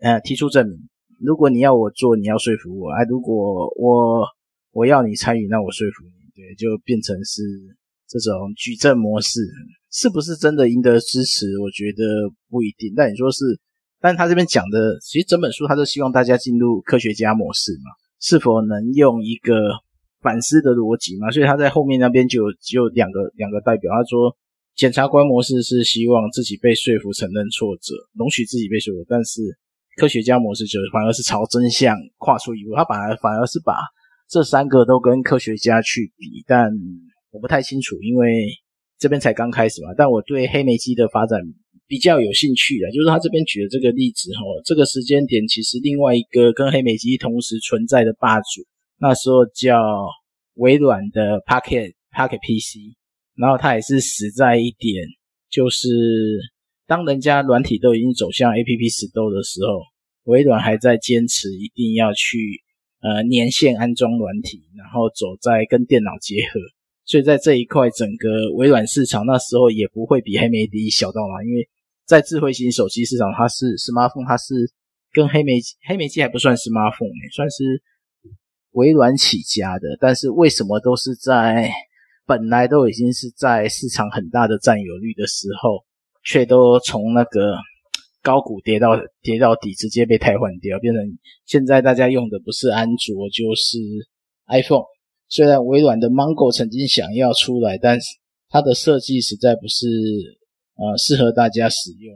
[0.00, 0.76] 呃提出证明。
[1.18, 4.26] 如果你要我做，你要说服我，哎，如果我。
[4.72, 7.42] 我要你参与，那我说服你，对，就变成是
[8.06, 9.40] 这种举证模式，
[9.90, 11.58] 是不是真的赢得支持？
[11.58, 12.94] 我觉得不一定。
[12.94, 13.58] 但你说是，
[13.98, 17.90] 但他这边讲的，其实整本书他都希望大家进入科学家模式嘛，
[18.20, 19.54] 是否能用一个
[20.20, 21.32] 反思的逻辑嘛？
[21.32, 24.36] 所以他在后面那边就有就有两个两个代表，他说
[24.80, 29.42] 检察官模式是希望自己被说服，承认挫折，容许自己被说服，但是
[29.98, 33.74] 科学家模式就反而是朝真相跨出一步，他反而反而是把。
[34.26, 36.72] 这三个都跟科学家去比，但
[37.30, 38.46] 我不太清楚，因为
[38.98, 39.92] 这边才刚开始嘛。
[39.98, 41.38] 但我对黑莓机的发展
[41.86, 48.64] 比较有兴趣的，就是他这边举的这个例子哈，这个时间点其实另外一个跟黑莓机同时存在的霸主，
[48.98, 49.82] 那时候叫
[50.54, 52.96] 微软的 Pocket Pocket PC，
[53.40, 55.04] 然后他也是实在一点，
[55.48, 55.88] 就是
[56.86, 59.82] 当人家软体都已经走向 APP 死斗的时候，
[60.24, 62.36] 微软还在坚持一定要去。
[63.02, 66.60] 呃，年线安装软体，然后走在跟电脑结合，
[67.06, 71.66] 所以在这一块，整个微软市场那时候也不会比黑莓机小到哪，因为
[72.04, 74.70] 在智慧型手机市场，它是 smartphone，它是
[75.14, 77.82] 跟黑莓黑莓机还不算 smartphone，算是
[78.72, 81.72] 微软起家的，但是为什么都是在
[82.30, 85.84] 本来都已经是在市场很大的占有率的时候，
[86.22, 87.56] 却都从那个。
[88.22, 88.90] 高股跌到
[89.22, 91.02] 跌到底，直接被替换掉，变成
[91.46, 93.78] 现在大家用的不是安卓就是
[94.46, 94.84] iPhone。
[95.30, 98.06] 虽然微软的 Mango 曾经想要出来，但是
[98.50, 99.86] 它的设计实在不是
[100.76, 102.14] 呃适合大家使用，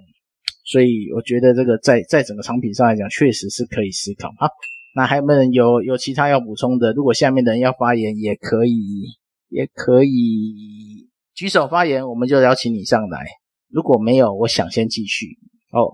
[0.66, 4.28] 所以我觉得这个在在整个产品上来讲，确实是可以思考。
[4.36, 4.48] 好，
[4.94, 6.92] 那还有没有人有有其他要补充的？
[6.92, 8.76] 如果下面的人要发言，也可以
[9.54, 13.24] 也可以举手发言，我们就邀请你上来。
[13.68, 15.38] 如果没有，我想先继续。
[15.70, 15.92] 哦，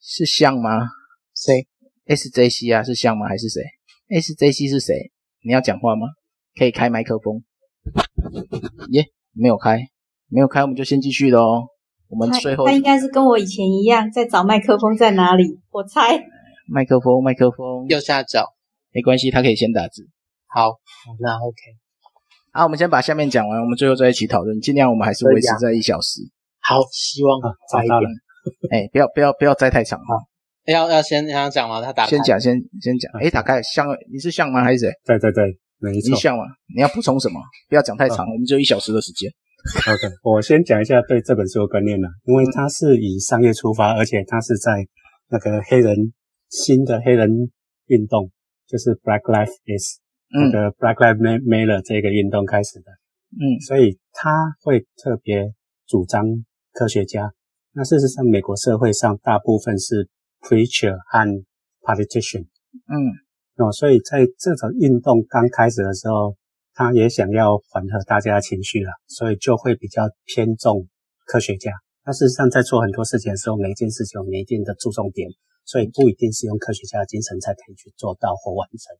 [0.00, 0.86] 是像吗？
[1.34, 1.66] 谁
[2.06, 3.26] ？SJC 啊，是像吗？
[3.26, 3.62] 还是谁
[4.08, 5.10] ？SJC 是谁？
[5.42, 6.06] 你要讲话吗？
[6.54, 7.42] 可以开麦克风。
[8.92, 9.88] 耶、yeah，没有开，
[10.28, 11.66] 没有开，我们就先继续喽。
[12.08, 15.58] 我们最后他，他应该是跟我以前一样，在找麦克风在哪里？
[15.72, 16.24] 我猜。
[16.68, 18.54] 麦克风，麦克风，右下角，
[18.92, 20.08] 没关系，他可以先打字。
[20.46, 20.78] 好，
[21.18, 21.58] 那 OK。
[22.58, 26.22] 好，我们先把下面讲完，我们最后再一起讨论，尽量我们还是维持在一小时。
[26.58, 27.38] 好，希望
[27.70, 28.02] 快一点。
[28.74, 30.16] 哎、欸，不要不要不要摘太长哈。
[30.66, 31.80] 要要先要讲吗？
[31.80, 33.12] 他打先讲先先讲。
[33.14, 34.64] 哎、欸，打开像你是像吗？
[34.64, 34.90] 还是谁？
[35.06, 35.44] 对对对，
[35.78, 36.10] 没错。
[36.10, 36.42] 你像吗？
[36.74, 37.40] 你要补充什么？
[37.68, 39.30] 不要讲太长，哦、我们只有一小时的时间。
[39.86, 44.84] OK，我先讲一下对这本书的观念啦，因为它是以商业出发，而且它是在
[45.30, 45.94] 那个黑人
[46.50, 47.30] 新的黑人
[47.86, 48.32] 运动，
[48.66, 52.92] 就是 Black Lives Is 那个 Black Lives Matter 这个运动开始的。
[53.32, 55.52] 嗯，所以他会特别
[55.86, 56.24] 主张
[56.72, 57.32] 科学家。
[57.72, 60.08] 那事实上，美国社会上大部分是
[60.40, 61.44] preacher 和
[61.82, 62.46] politician。
[62.86, 62.94] 嗯，
[63.56, 66.36] 哦，所以在这种运动刚开始的时候。
[66.78, 70.86] 他也想要缓和大家的情绪了，所以就会比较偏重
[71.26, 71.72] 科学家。
[72.06, 75.28] 那事实上，在做很多事情的时候，每一件事情有每一定的注重点，
[75.64, 78.94] 所以不一定是用科学家的精神才可以去做到或完成。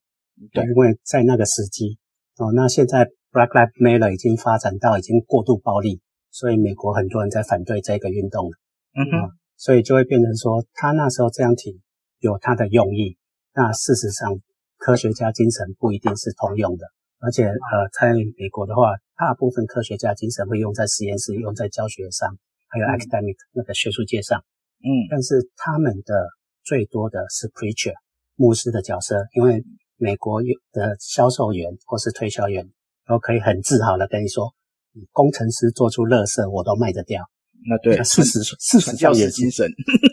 [0.52, 1.98] 对，因为在那个时机，
[2.38, 8.52] 哦，那现在 Black Lives Matter 已经发展到已经过度暴力，所以美国很多人在反对这个运动了。
[8.94, 11.80] 嗯哼，所以就会变成说，他那时候这样提
[12.20, 13.16] 有他的用意。
[13.54, 14.40] 那事实上，
[14.76, 16.86] 科学家精神不一定是通用的。
[17.20, 17.54] 而且，呃，
[17.98, 24.38] 在美国的话，大部分科学家精神会用在实验室、用在教学上，还有 academic 那个学术界上。
[24.78, 26.28] 嗯，但是他们的
[26.62, 27.94] 最多的是 preacher
[28.36, 29.64] 牧师的角色，因为
[29.98, 32.66] 美国有的销售员或是推销员
[33.06, 34.52] 都可以很自豪的跟你说，
[34.94, 37.22] 你工程师做出垃圾我都卖得掉。
[37.68, 39.32] 那对，事实事实上也是。
[39.32, 39.68] 精神，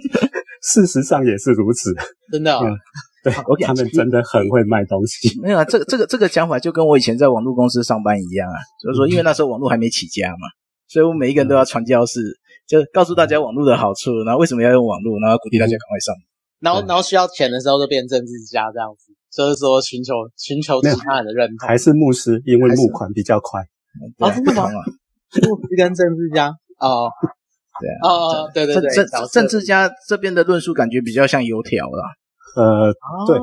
[0.61, 1.93] 事实上也是如此，
[2.31, 2.65] 真的、哦。
[2.65, 2.75] 嗯
[3.25, 3.33] 对，
[3.65, 5.33] 他们真的很会卖东西。
[5.41, 10.45] 没有啊，这个这个这个讲法就跟我以前在网络公司上班一样啊，就是说，因为那时候网络还没起家嘛，
[10.87, 12.21] 所以我每一个人都要传教士，
[12.67, 16.13] 就告诉大家网络的好处，然后为什么要用网络，然后鼓励大家赶快上。
[16.59, 21.67] 然后然后需要钱的时候就变政治家这样子，就是说寻求寻求其他人的认同。
[21.67, 23.61] 还是牧师，因为募款比较快。
[24.19, 24.69] 啊，真的吗？
[24.71, 26.47] 牧师跟政治家
[26.79, 27.09] 哦，
[27.81, 32.03] 对啊，哦，对对对，政政治家这边的论述感觉比较像油条了。
[32.55, 32.93] 呃，
[33.27, 33.37] 对，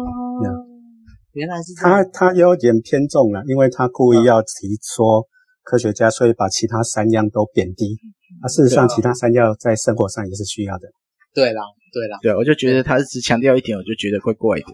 [1.32, 5.26] 原来是他，他有点偏重了，因为他故意要提说
[5.62, 7.98] 科学家，所以把其他三样都贬低。
[8.42, 10.88] 啊，事实上，其他三样在生活上也是需要的。
[11.34, 14.66] 对啦，对啦，对，我就觉得他只强调一点，我就觉得怪怪的。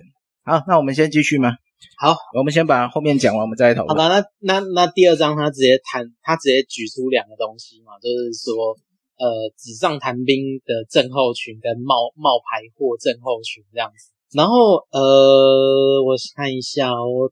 [0.49, 1.51] 好，那我们先继续吗？
[1.99, 3.89] 好，我们先把后面讲完，我们再来讨论。
[3.89, 8.73] 好吧，那那那第二章他直接谈，他直接举出两个东西嘛，就是说，
[9.19, 14.11] 呃，纸上谈兵的症候群跟冒冒牌货症候群这样子。
[14.33, 17.29] 然后，呃，我看一下哦。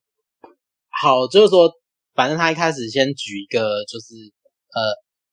[1.01, 1.73] 好，就是说，
[2.15, 4.13] 反正他一开始先举一个，就是，
[4.77, 4.81] 呃，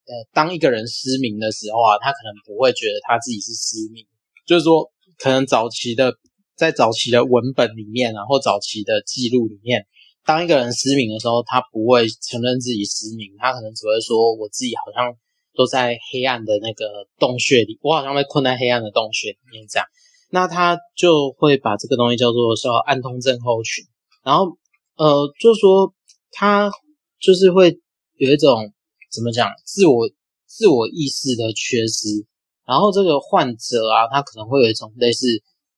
[0.08, 4.08] 呃，当一个人失明的时候啊，他可能不会觉得他自己是失明，
[4.48, 6.16] 就是说，可能早期的，
[6.56, 9.86] 在早期的文本里面然后早期的记录里面，
[10.26, 15.16] 当一个人失明的时候，他不会承认自己失明，他可能只会说，我自己好像
[15.56, 19.88] 都在黑暗的那个洞穴里，我好像被困在黑暗的洞穴里面这样。
[20.30, 23.86] 那他就会把这个东西叫做说暗通症候群，
[24.24, 24.58] 然后
[24.96, 25.94] 呃，就是说
[26.32, 26.72] 他
[27.20, 27.80] 就是会
[28.16, 28.74] 有一种
[29.12, 30.10] 怎么讲，自我
[30.48, 32.26] 自我意识的缺失，
[32.66, 35.28] 然后这个患者啊，他可能会有一种类似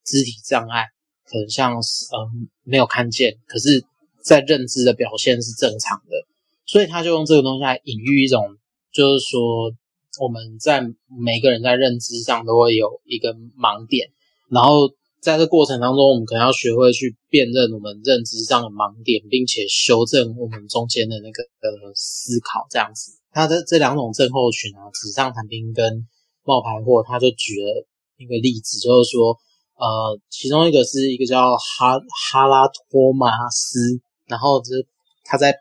[0.05, 0.85] 肢体障碍，
[1.25, 3.83] 可能像是嗯、没有看见，可是
[4.23, 6.25] 在认知的表现是正常的，
[6.65, 8.57] 所以他就用这个东西来隐喻一种，
[8.93, 9.73] 就是说
[10.21, 10.81] 我们在
[11.19, 14.09] 每个人在认知上都会有一个盲点。
[14.49, 23.11] 然后在这过程当中，我们可能要学会去辨认我们认知上的盲点，并且修正我们中间的那个呃思考，这样子。
[23.31, 26.07] 他的这两种症候群啊，纸上谈兵跟
[26.43, 27.85] 冒牌货，他就举了
[28.17, 29.37] 一个例子，就是说，
[29.77, 31.99] 呃，其中一个是一个叫哈
[32.31, 34.87] 哈拉托马斯，然后就是
[35.23, 35.55] 他在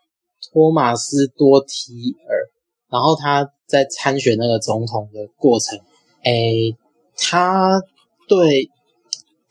[0.53, 2.51] 托马斯多提尔，
[2.89, 5.79] 然后他在参选那个总统的过程，
[6.25, 6.77] 诶，
[7.17, 7.81] 他
[8.29, 8.71] 对。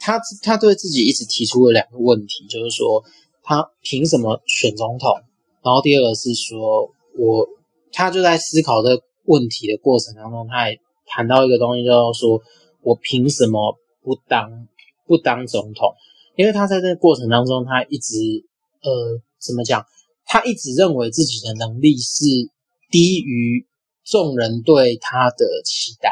[0.05, 3.01] 他他对自己一直提出了两个问题，就是说
[3.41, 5.09] 他凭什么选总统？
[5.63, 7.47] 然后第二个是说我
[7.93, 12.41] 他就在思考这个问题的过程当中，他也谈到一个东西，就是说
[12.81, 14.67] 我凭什么不当
[15.07, 15.95] 不当总统？
[16.35, 18.13] 因为他在这个过程当中，他一直
[18.81, 19.85] 呃怎么讲？
[20.25, 22.23] 他一直认为自己的能力是
[22.89, 23.65] 低于
[24.03, 26.09] 众人对他的期待。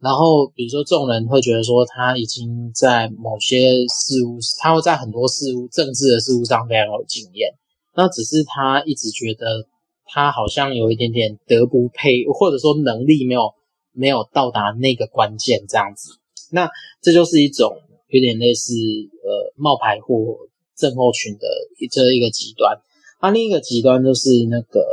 [0.00, 7.54] 然后，比如说，众人会觉得说他已经在某些事物，他会在很多事物、政治的事物上非常有经验。
[7.94, 9.66] 那只是他一直觉得
[10.04, 13.54] 他好像有一点点德不配，或者说能力没有
[13.92, 16.18] 没有到达那个关键这样子。
[16.54, 16.70] 那
[17.02, 17.76] 这就是一种
[18.08, 20.14] 有点类似呃冒牌货
[20.76, 21.48] 症候群的
[21.90, 22.78] 这一个极端。
[23.20, 24.86] 那另一个极端就是那个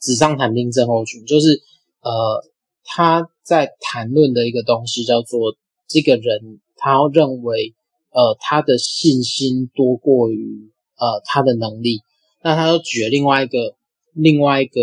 [0.00, 1.60] 纸上谈兵症候群，就是
[2.02, 2.44] 呃
[2.84, 5.56] 他在谈论的一个东西叫做
[5.88, 7.74] 这个人他认为
[8.10, 12.00] 呃他的信心多过于呃他的能力，
[12.42, 13.74] 那他又举了另外一个
[14.12, 14.80] 另外一个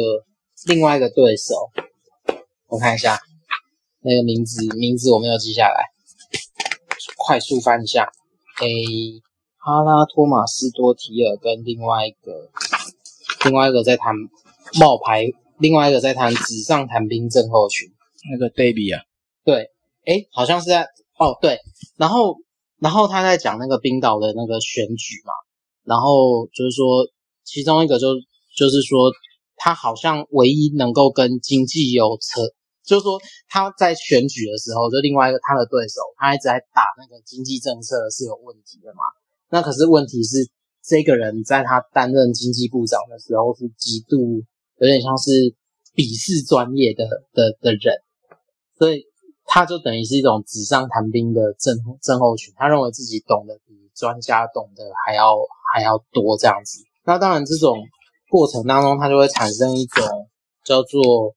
[0.66, 1.54] 另外一个对手，
[2.68, 3.20] 我看一下
[4.02, 5.84] 那个名字名字我没有记下来，
[7.28, 8.10] 快速翻一下，
[8.62, 9.22] 诶。
[9.60, 12.50] 哈拉托马斯多提尔跟另外一个，
[13.44, 14.16] 另外一个在谈
[14.80, 15.26] 冒牌，
[15.58, 17.90] 另外一个在谈纸上谈兵症候群，
[18.32, 19.04] 那个 David 啊，
[19.44, 19.70] 对，
[20.06, 20.84] 诶，好像是在
[21.18, 21.60] 哦对，
[21.98, 22.38] 然后
[22.80, 25.34] 然后他在讲那个冰岛的那个选举嘛，
[25.84, 27.06] 然后就是说
[27.44, 28.08] 其中一个就
[28.56, 29.12] 就是说
[29.58, 32.40] 他好像唯一能够跟经济有扯，
[32.88, 33.20] 就是说
[33.50, 39.04] 他在选举的时候，就另外一个他的对手，他一直在打那个经济政策是有问题的嘛。
[39.50, 40.48] 那可是问题是，
[40.82, 44.18] 这个人在他担任经济部长的时候是极度
[44.80, 45.32] 有点像是
[45.94, 47.96] 鄙视专业的的的人，
[48.78, 49.04] 所以
[49.44, 52.54] 他就等于是一种纸上谈兵的症症候群。
[52.56, 55.36] 他认为自己懂得比专家懂得还要
[55.74, 56.80] 还要多这样子。
[57.04, 57.78] 那当然，这种
[58.30, 60.06] 过程当中，他就会产生一种
[60.66, 61.36] 叫做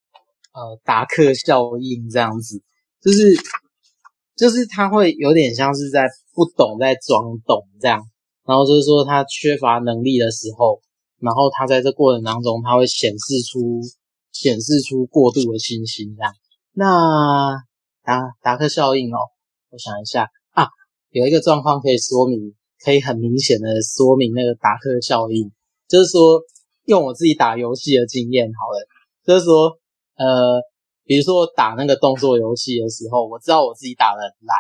[0.53, 2.63] 呃达克效应这样子，
[3.01, 3.37] 就是。
[4.37, 8.01] 就是他会有点像是在不懂在装懂这样，
[8.47, 10.81] 然后就是说他缺乏能力的时候，
[11.19, 13.83] 然后他在这过程当中他会显示出
[14.33, 16.33] 显示出过度的信心这样。
[16.73, 17.59] 那
[18.03, 19.19] 达达克效应哦，
[19.69, 20.69] 我想一下啊，
[21.11, 25.53] 有一个状况可以说明，可以很明显的说明那个达克效应，
[25.87, 26.41] 就是说
[26.87, 28.89] 用我自己打游戏的经验好了，
[29.27, 29.77] 就是说
[30.21, 30.61] 呃。
[31.07, 34.55] 比如说我打那个动作游戏的时候，我知道我自己打的很烂，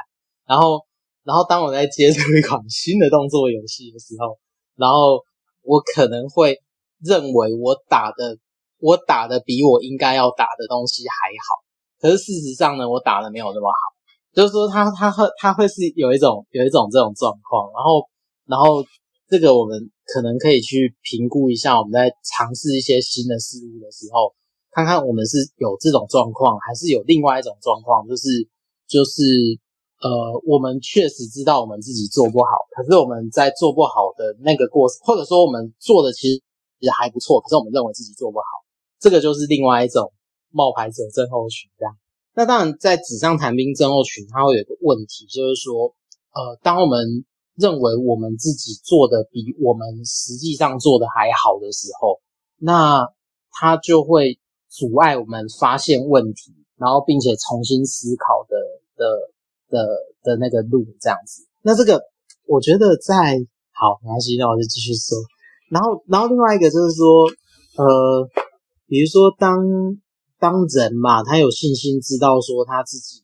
[0.49, 0.83] 然后，
[1.23, 4.37] 然后当我在接触一款新的动作游戏的时候，
[4.75, 5.23] 然后
[5.62, 6.59] 我可能会
[6.99, 8.37] 认为我打的
[8.81, 11.62] 我打的比我应该要打的东西还好，
[12.01, 13.79] 可是事实上呢，我打的没有那么好，
[14.35, 18.03] 就是说他他会他会是有一种有一种这种状况，然后
[18.49, 18.83] 然后
[19.29, 24.35] 这个我们可能可以去评估一下，我们在尝试一些新的事物的时候。
[24.72, 28.28] 看看我们是有这种状况，还是有另外一种状况，就是
[28.87, 29.59] 就是
[30.00, 30.09] 呃，
[30.46, 36.40] 我们确实知道我们自己做不好，可是我们在做不好的那个过程，或者说我们做的其实
[36.78, 38.44] 也还不错，可是我们认为自己做不好，
[39.00, 40.12] 这个就是另外一种
[40.50, 41.96] 冒牌者症候群这样。
[42.35, 45.92] 那当然，在纸上谈兵症候群，它会有一个问题，就是说
[46.33, 47.24] 呃，当我们
[47.56, 52.20] 认为我们自己做的比我们实际上做的还好的时候，
[52.56, 53.09] 那
[53.50, 54.38] 它就会。
[54.70, 58.56] 阻碍我们发现问题，然后并且重新思考的
[58.94, 59.04] 的
[59.68, 59.85] 的
[60.22, 61.44] 的那个路这样子。
[61.61, 62.00] 那这个
[62.46, 63.37] 我觉得在
[63.72, 65.18] 好没关系，那我就继续说。
[65.70, 67.26] 然后，然后另外一个就是说，
[67.76, 68.28] 呃，
[68.87, 69.59] 比如说当
[70.38, 73.20] 当人嘛，他有信心知道说他自己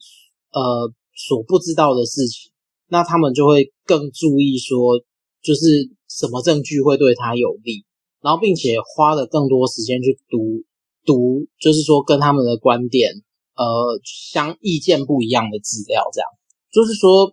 [0.50, 2.50] 呃所不知道的事情，
[2.88, 4.98] 那他们就会更注意说，
[5.42, 7.85] 就是什么证据会对他有利，
[8.20, 10.64] 然后并且花了更多时间去读。
[11.07, 13.23] 读就是说跟他们的观点
[13.55, 13.64] 呃
[14.05, 16.29] 相意见不一样的资料，这样
[16.73, 17.33] 就是说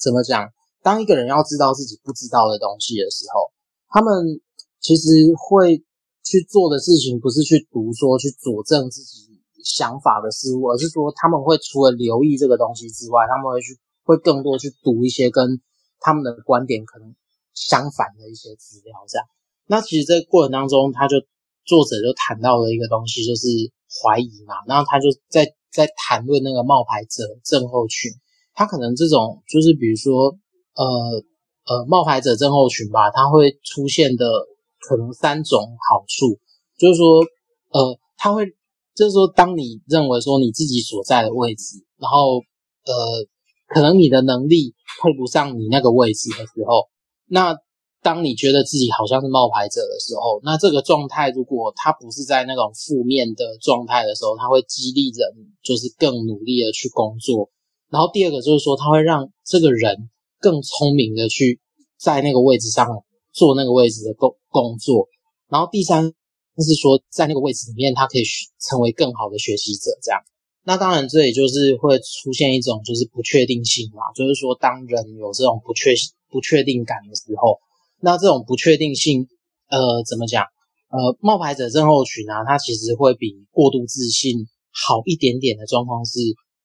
[0.00, 0.48] 怎么讲？
[0.82, 3.52] 当一个人要知道自己不知道的东西的时候，
[3.88, 4.40] 他们
[4.80, 5.84] 其实会
[6.24, 15.60] 去做的事情不是去读说去佐证自己想法的事物，而是说他们会除了留意这个东西之外，他们会去会更多去读一些跟
[16.00, 17.14] 他们的观点可能
[17.54, 19.26] 相反的一些资料，这样。
[19.66, 21.16] 那其实这个过程当中，他就。
[21.64, 23.48] 作者就谈到了一个东西，就是
[23.88, 28.10] 怀疑嘛，然后他就在在谈论那个冒牌者症候群，
[28.54, 30.36] 他可能这种就是比如说
[30.74, 30.84] 呃
[31.66, 34.26] 呃冒牌者症候群吧，它会出现的
[34.80, 36.38] 可能三种好处，
[36.78, 37.20] 就是说
[37.70, 38.46] 呃他会
[38.94, 42.38] 就是说当你认为说你自己所在的位置，然后
[42.84, 42.94] 呃
[43.68, 46.88] 可能你的能力配不上你那个位置的时候，
[47.26, 47.56] 那。
[48.04, 55.24] 当你觉得自己好像是冒牌者的时候，那这个状态如果它不是在那种负面的状态的时候，它会激励人
[55.62, 57.48] 就是更努力的去工作。
[57.88, 61.60] 然后第二个就是说，它会让这个人更聪明的去
[61.96, 62.86] 在那个位置上
[63.32, 65.08] 做那个位置的工工作。
[65.48, 68.22] 然后第三就是说，在那个位置里面，他可以
[68.60, 69.90] 成为更好的学习者。
[70.02, 70.20] 这样，
[70.64, 75.94] 那当然这里就是会出现一种就是不确定性嘛，就是说当人有这种不确
[76.28, 77.58] 不确定感的时候。
[78.04, 79.26] 那这种不确定性，
[79.70, 80.44] 呃，怎么讲？
[80.90, 86.20] 呃，冒牌者症候群啊，它其实会比过度自信好一点点的状况是，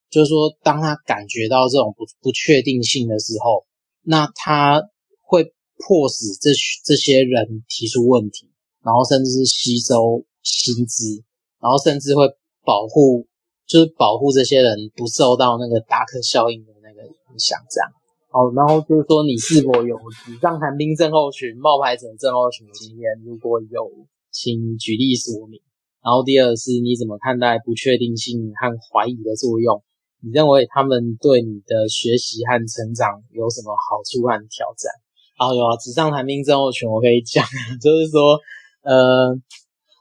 [0.09, 3.65] 就是说，当他感觉到这种不不确定性的时候，
[4.03, 4.83] 那他
[5.25, 5.45] 会
[5.77, 6.51] 迫使这
[6.83, 8.51] 这些人提出问题，
[8.83, 11.23] 然后甚至是吸收薪资，
[11.61, 12.27] 然后甚至会
[12.65, 13.27] 保护，
[13.65, 17.89] 就是保护这些人不受到那个达克效应的那个影响，这样。
[18.31, 23.09] 好，然后就是说你是否有纸上谈兵症候群、冒牌者症候群的经验？
[23.25, 23.89] 如果有，
[24.31, 25.59] 请举例说明。
[26.03, 29.83] 然后第二是你怎么看待不确定性和怀疑的作用？
[30.21, 34.93] 你认为他们对你的学习和成长有什么好处和挑战？
[35.35, 37.43] 好，有啊，纸上谈兵症候群我可以讲，
[37.81, 38.37] 就是说，
[38.83, 39.33] 呃，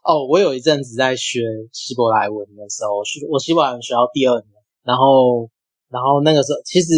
[0.03, 1.41] 哦，我有一阵子在学
[1.73, 4.53] 希伯来文的时候，学我希伯来文学到第二年，
[4.83, 5.49] 然后，
[5.89, 6.93] 然后那个时候，其实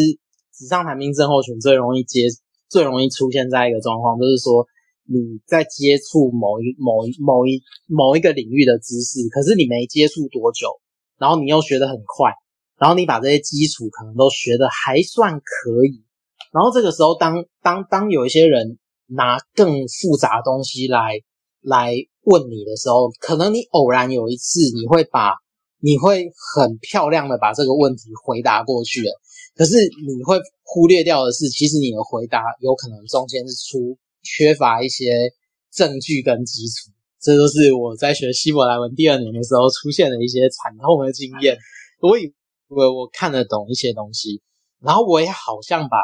[0.62, 2.30] 纸上谈兵症候群最容易接，
[2.70, 4.68] 最容易出现在一个状况，就是说。
[5.04, 10.80] 你在接触某一某一某一某一个领域的知识，可是你没接触多久，
[11.18, 12.32] 然后你又学得很快，
[12.78, 16.06] 然后你把这些基础可能都学得还算可以，
[16.54, 21.20] 然后这个时候当当当有一些人拿更复杂东西来
[21.62, 25.34] 来问你的时候，可能你偶然有一次你会把
[25.82, 29.12] 你会很漂亮的把这个问题回答过去了，
[29.56, 29.76] 可是
[30.06, 33.98] 你会忽略掉的是，其实你的回答有可能中间是出。
[34.24, 35.34] 缺乏一些
[35.74, 41.58] 证据跟基础，这都是我在学希伯来文第二年的时候出现的一些惨痛的经验。
[42.02, 42.32] 我以
[42.68, 44.44] 为我看得懂一些东西，
[44.80, 45.98] 然后我也好像把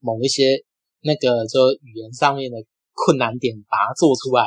[0.00, 0.62] 某一些
[1.00, 2.58] 那个就语言上面的
[2.92, 4.44] 困难点把它做出来。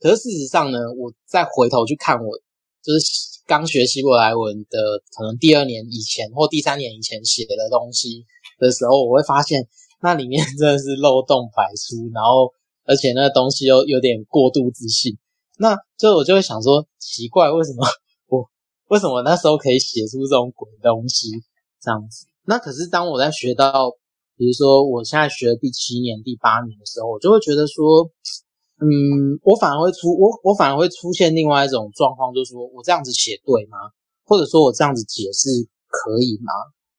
[0.00, 2.40] 可是事实上呢，我再回头去看我
[2.84, 4.78] 就是刚学希伯来文的
[5.16, 8.24] 可能第二年以前或第三年以前写的东西
[8.58, 9.66] 的时候，我会发现
[10.02, 12.52] 那里面 真的是漏洞百出，然后。
[12.86, 15.16] 而且那个东西又有点过度自信，
[15.56, 17.82] 那就我就会想说，奇怪，为什么
[18.28, 18.46] 我
[18.88, 21.30] 为什么那时候可以写出这种鬼东西
[21.80, 22.26] 这样子？
[22.44, 23.90] 那可是当我在学到，
[24.36, 28.04] 比如说我现在学第七年、第八年的时候，我就会觉得说，
[28.80, 33.78] 嗯，我反而会出我我反而会出现另外一种状况，就是说我这样子写对吗？
[34.24, 35.48] 或者说我这样子解释
[35.88, 36.52] 可以吗？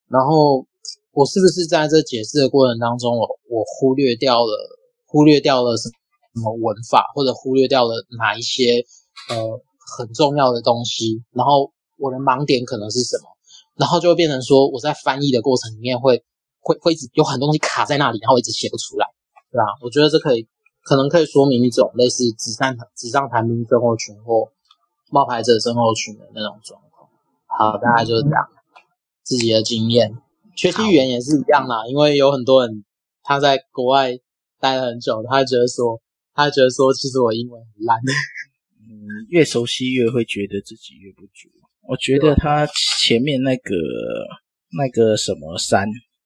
[0.07, 0.65] 然后
[1.11, 4.79] 我是不是在这解释的过程当中，我我忽略掉了？
[5.07, 5.89] 忽略掉了什
[6.33, 8.83] 么文法，或者忽略掉了哪一些
[9.29, 9.37] 呃
[9.95, 13.23] 很重要的东西，然后我的盲点可能是什么，
[13.75, 16.21] 然后就会变成说我在翻译的过程里面会
[16.59, 19.07] 会会一直有很多东西卡在那里，然后一直写不出来，
[19.51, 19.63] 对吧？
[19.81, 20.45] 我觉得这可以
[20.85, 24.49] 可能可以说明一种类似纸上纸上谈兵症候群或
[25.11, 27.09] 冒牌者症候群的那种状况。
[27.47, 28.47] 好，大概就是这样，
[29.23, 30.15] 自己的经验，
[30.55, 32.85] 学习语言也是一样啦，因为有很多人
[33.21, 34.17] 他在国外。
[34.57, 36.01] 待了很久，他觉得说，
[36.33, 37.99] 他觉得说，其实我英文很烂。
[38.79, 41.49] 嗯，越熟悉越会觉得自己越不足。
[41.81, 42.65] 我觉得他
[43.03, 43.75] 前面那个
[44.71, 45.85] 那个什么山，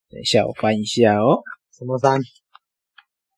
[0.10, 1.41] 等一下我翻一下哦。
[1.78, 2.22] 什么山？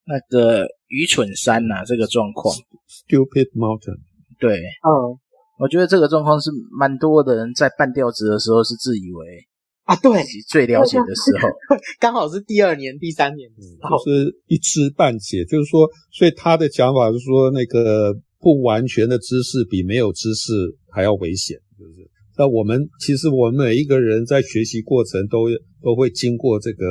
[0.06, 2.54] 那个愚蠢山呐、啊，这个状况。
[2.88, 4.00] Stupid Mountain。
[4.40, 4.58] 对。
[4.58, 5.20] 嗯。
[5.60, 9.46] 我觉得这个状况是蛮多的人在半吊子的时候是自以为。
[9.84, 11.48] 啊，对，最了解的时候，
[12.02, 15.46] 刚好是第二年、第三年的时候，就是一知半解。
[15.46, 20.52] 就是说，所以他的讲法是说，那个不完全的知识比没有知识
[20.90, 22.10] 还要危险，就是。
[22.38, 25.50] 那我们其实我们每一个人在学习过程都
[25.84, 26.86] 都会经过这个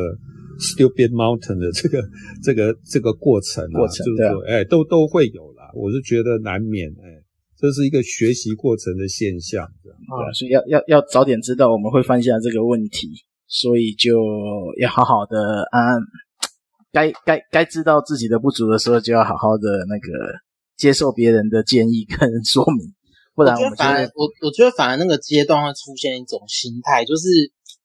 [0.61, 2.03] stupid mountain 的这个
[2.45, 5.73] 这个这个过程啊，过程就是说，哎，都都会有啦。
[5.75, 7.25] 我是觉得难免，哎。
[7.61, 13.09] 这是一个学习过程的现象，对啊，所以要要要早点知道我们会犯下这个问题，
[13.47, 14.17] 所以就
[14.81, 15.37] 要好好的
[15.71, 15.93] 啊，
[16.91, 20.41] 该该该知道自己的不足的时候，就要好好的那个
[20.79, 22.95] 接受别人的建议跟 说明，
[23.35, 27.29] 不然我们反而我我觉得反而那个阶段会出现一种心态，就是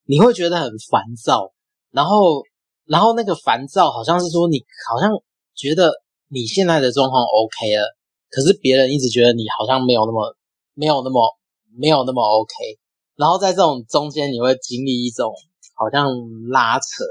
[0.06, 1.52] 你会觉得很烦躁，
[1.92, 2.42] 然后
[2.88, 5.12] 然后那个烦躁好像是说你好像
[5.56, 5.92] 觉得
[6.30, 7.96] 你现在的状况 OK 了。
[8.30, 10.36] 可是别人一直觉得你好像没有那么
[10.74, 11.24] 没有那么
[11.78, 12.54] 没有那么 OK，
[13.16, 15.32] 然后在这种中间你会经历一种
[15.76, 16.10] 好像
[16.50, 17.06] 拉扯，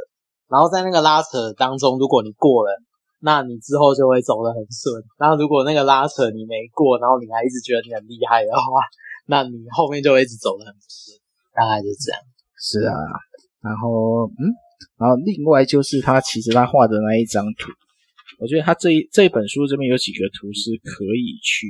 [0.48, 2.76] 然后在那个拉扯当中，如果你过了，
[3.20, 5.02] 那你之后就会走得很顺。
[5.16, 8.84] 然后如果那个拉扯你没过，然后你还一直觉得你很厉害的话，
[9.26, 11.16] 那你后面就会一直走得很顺。
[11.54, 12.20] 大概就这样。
[12.58, 12.96] 是啊，
[13.62, 14.52] 然后嗯，
[14.98, 17.70] 然后另外就是他其实他画的那一张图。
[18.38, 21.66] 我觉得他这一这一本书这边有几个图是可以去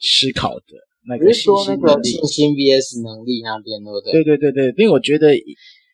[0.00, 0.74] 思考的。
[1.08, 4.12] 那个信心能力，信心 VS 能力那边，对不对？
[4.12, 5.32] 对对对对，因为我觉得，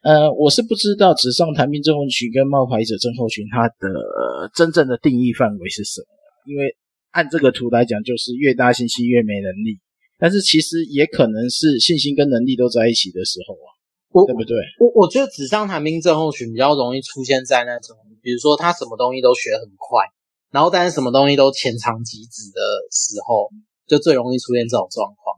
[0.03, 6.07] 呃，我是不知道纸上谈兵症候群跟冒牌者症候群它的真正的定义范围是什么。
[6.51, 6.75] 因为
[7.12, 9.79] 按这个图来讲，就是越大信心越没能力。
[10.19, 13.69] 但是其实也可能是信心跟能力都在一起的时候啊，
[14.12, 14.57] 对不对？
[14.78, 17.96] 我我觉得纸上谈兵症候群比较容易出现在那种。
[18.22, 20.02] 比如说他什么东西都学很快，
[20.50, 22.59] 然后但是什么东西都浅尝即止的
[22.90, 23.48] 时候，
[23.86, 25.36] 就最容易出现这种状况，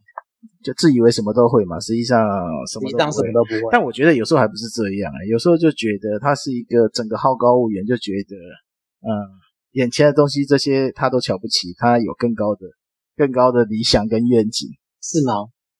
[0.64, 2.18] 就自以为什么都会嘛，实际上
[2.72, 3.68] 什么都不会，实际上什么都不会。
[3.70, 8.36] 但我觉得有时候还不是这样啊，有时候就觉得他是一个整个好高骛远，就觉得
[9.04, 9.12] 嗯，
[9.72, 12.64] 眼前的东西这些他都瞧不起，他有更高的、
[13.18, 14.66] 更高的理想跟愿景，
[15.02, 15.34] 是吗？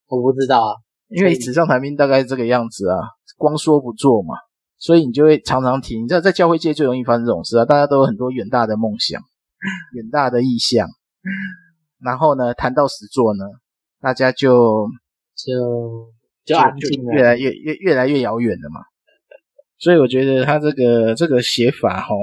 [0.08, 0.76] 我不知道啊，
[1.08, 2.96] 因为纸上谈兵大概这个样子啊，
[3.36, 4.34] 光说不做嘛，
[4.78, 9.22] 所以你就会常常提，你知道在教会界最容易发生这种事啊，大家都有很多远大的梦想、
[9.94, 10.88] 远大的意向。
[12.00, 13.44] 然后呢，谈到实作呢，
[14.00, 14.88] 大家就
[15.34, 16.12] 就
[16.44, 16.54] 就
[17.12, 18.80] 越来越越越来越遥远了嘛。
[19.78, 22.16] 所以我觉得他这个这个写法齁，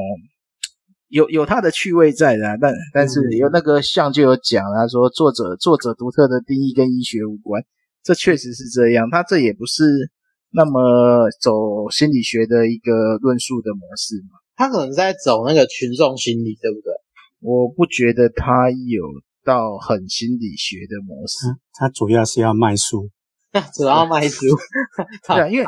[1.07, 7.63] 有有他的趣味在的，但但是有那个像就有讲他说作者作者独特的定义跟医学无关，
[8.05, 9.09] 这确实是这样。
[9.09, 9.83] 他这也不是
[10.51, 16.93] 那么走心理学的一个论述的模式嘛，他可能在走那个群众心理，对不对？
[17.41, 19.03] 我不觉得他有。
[19.45, 21.45] 到很心理学的模式，
[21.77, 23.11] 他主要是要卖书，
[23.77, 24.41] 主要卖书，
[25.29, 25.65] 对啊，因为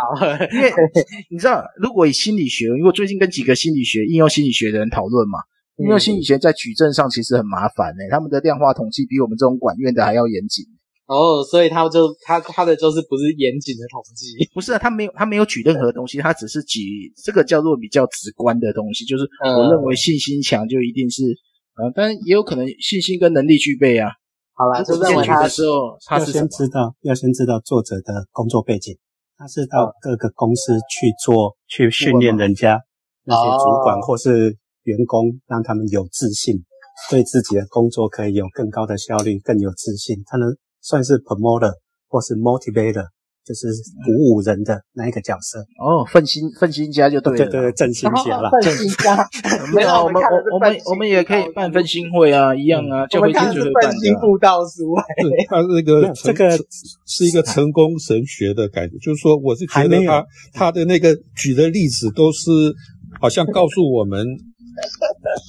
[0.52, 0.74] 因为
[1.30, 5.38] 你知道，如果以心理学，因为我最近跟几个心理学应用心理学的人讨论嘛，
[5.78, 10.66] 应用心理学在举证上其实很麻烦呢，他们的量化统计比我们这种管院的还要严谨。
[11.08, 16.80] 哦，所以他就他他的就是不是严谨的统计， 不是啊，他没有他没有举任何东西，他只是举
[17.24, 21.24] 这个叫做比较直观的东西，就是我认为信心强就一定是。
[21.78, 24.10] 啊，但也有可能信心跟能力具备啊。
[24.54, 28.98] 好了，就认为他的时候，他是要先知道，要先知道作者的工作背景。
[29.38, 32.82] 他是到各个公司去做，去训练人家
[33.26, 36.56] 那些主管或是员工，让他们有自信，
[37.12, 40.24] 对自己的工作可以有更高的效率，更有自信。
[40.26, 40.50] 他能
[40.88, 41.74] 算是 promoter
[42.08, 43.08] 或是 motivator。
[43.48, 43.68] 就是
[44.04, 45.60] 鼓舞人的那一个角色。
[45.80, 49.16] 哦，奋心奋心家就对了，对对对，振兴家了，奋心家。
[49.74, 54.94] 没有， 我们我我们我们也可以办奋心会啊，一样啊，就会看是奋心布道书。
[55.48, 56.60] 他这个这个
[57.06, 62.50] 是一个成功神学的感觉，就是说，我是觉得他他的那个举的例子都是
[63.22, 64.28] 好像告诉我们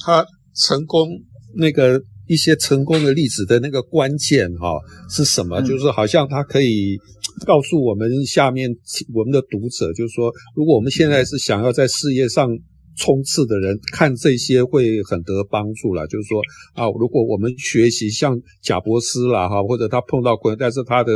[0.07, 0.25] 他
[0.55, 1.09] 成功
[1.57, 4.79] 那个一些成功的例子的那个关键哈
[5.11, 6.99] 是什么，就是好像他可以。
[7.47, 8.69] 告诉我们下面
[9.15, 12.49] 我们的读者，就是说，如果我们现在是想要在事业上
[12.97, 16.05] 冲刺的人，看这些会很得帮助了。
[16.09, 16.43] 就是说
[16.75, 21.13] 啊，如果我们学习像贾伯斯啦哈，或者他碰到困难，但是他的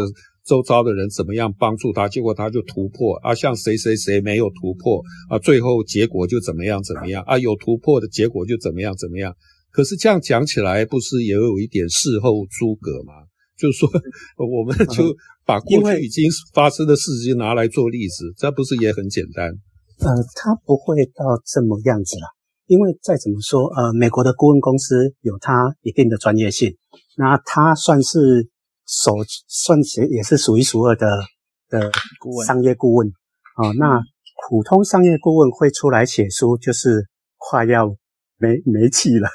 [0.47, 3.35] 周遭的人怎么样帮助他，结果他就突破啊。
[3.35, 9.35] 像谁谁谁没有突破啊，最后结果就怎么样怎么样啊，有突破的结果就怎么样怎么样。
[9.73, 13.15] 可是这样讲起来，不是也有一点事后诸葛吗？
[13.59, 13.89] 就是说，
[14.37, 15.03] 我们就
[15.47, 19.49] 把过去已经发生的事情拿来做例子，这不是也很简单？
[20.01, 22.27] 呃，他不会到这么样子啦，
[22.67, 26.77] 因为再怎么说，呃，美国的顾问公司有他一定的专业性，
[27.17, 28.49] 那他算是
[28.87, 29.17] 首
[29.47, 31.07] 算是也是数一数二的
[31.69, 33.09] 的顾问，商业顾问
[33.57, 33.73] 啊、呃。
[33.75, 34.01] 那
[34.49, 37.07] 普通商业顾问会出来写书，就是
[37.39, 37.89] 快要
[38.39, 39.29] 没没气了。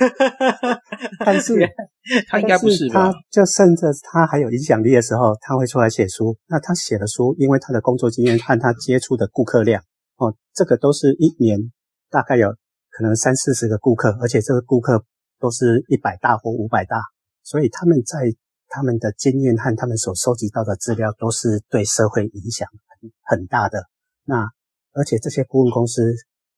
[0.00, 0.08] 哈
[0.38, 0.80] 哈哈！
[1.24, 1.54] 但是
[2.28, 3.12] 他应该不是吧？
[3.12, 6.36] 他就甚至他还有影响力的时候，他会出来写书。
[6.46, 9.82] 那他写的书，因为他的工作经验和他接触的顾客量，
[10.16, 11.72] 哦，这个都是一年
[12.10, 12.50] 大概有
[12.90, 15.04] 可能三四十个顾客，而且这个顾客
[15.38, 17.00] 都是一百大或五百大，
[17.44, 18.34] 所以他们在
[18.68, 22.68] 他们的经验和他们所收集到的资料，都是对社会影响
[23.00, 23.84] 很很大的。
[24.24, 24.50] 那
[24.92, 26.02] 而且这些顾问公司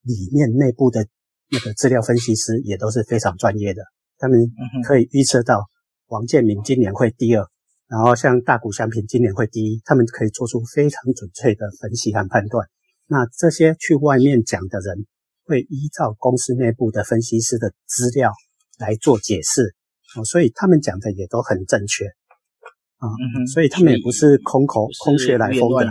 [0.02, 1.06] 里面内部的。
[1.52, 3.82] 那个资料分析师也都是非常专业的，
[4.18, 4.38] 他们
[4.86, 5.68] 可以预测到
[6.06, 7.44] 王建民今年会第二，
[7.88, 12.68] 然后像大谷翔平今年会第一，他们可以做出非常准确的分析和判断。
[13.08, 15.06] 那这些去外面讲的人，
[15.44, 18.32] 会依照公司内部的分析师的资料
[18.78, 19.74] 来做解释，
[20.16, 22.04] 哦，所以他们讲的也都很正确
[22.98, 23.10] 啊，
[23.52, 25.90] 所以他们也不是空口空穴来风的，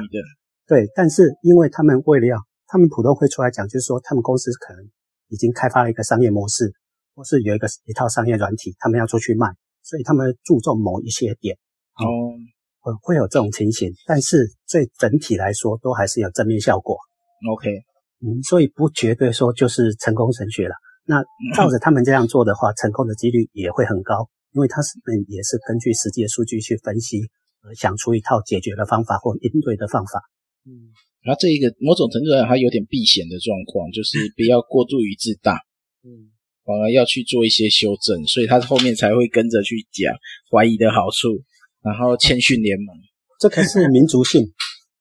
[0.68, 0.88] 对。
[0.96, 2.38] 但是因为他们为了要，
[2.68, 4.90] 他们普通会出来讲，就是说他们公司可能。
[5.30, 6.74] 已经开发了一个商业模式，
[7.16, 9.48] 或是有一个一套商业软体，他们要出去卖，
[9.82, 11.56] 所以他们注重某一些点，
[11.96, 12.36] 哦，
[12.80, 16.98] 会会有这种情形，但是最整体来说，都还是有正面效果。
[17.52, 17.70] OK，
[18.22, 20.76] 嗯，所以不绝对说就是成功神学了。
[21.06, 21.24] 那
[21.56, 27.30] 照着他们这样做的话，成功的几率也会很高，因为他是嗯也是根据实际的数据去分析，
[27.62, 30.22] 而想出一套解决的方法或应对的方法。
[30.66, 30.90] 嗯。
[31.22, 35.60] 然后这一个某种程度上，它有点避险的状况，就是不要过度于自大，
[36.04, 36.32] 嗯，
[36.64, 40.16] 反而要去做一些修正，所以他后面才会跟着去讲
[40.50, 41.44] 怀疑的好处，
[41.84, 42.96] 然后谦逊联盟，
[43.40, 44.44] 这个是民族性。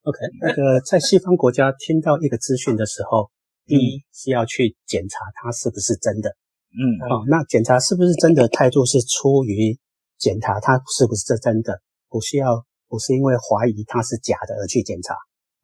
[0.03, 3.29] OK，那个在西方国家听到一个资讯的时候，
[3.65, 6.35] 第一是要去检查它是不是真的，
[6.71, 9.77] 嗯，哦，那检查是不是真的态度是出于
[10.17, 15.13] 检查它是不是这真的，不需要不是因为怀疑它是假的而去检查，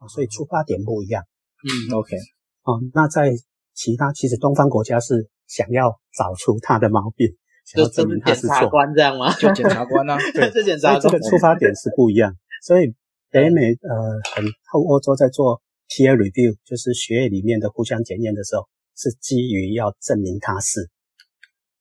[0.09, 1.23] 所以出发点不一样。
[1.63, 2.15] 嗯，OK，
[2.63, 3.31] 哦，那在
[3.73, 7.35] 其他其实东方国家是想要找出他的毛病，
[7.65, 8.49] 想要证明他是错。
[8.49, 9.33] 检察官这样吗？
[9.33, 11.01] 就检察官啊， 对，是检察官。
[11.01, 12.93] 这个出发点是不一样，所以
[13.31, 18.67] 北美呃，很后欧洲在做 peer review，就是学业里面的互相检验的时候。
[18.97, 20.89] 是基于要证明他是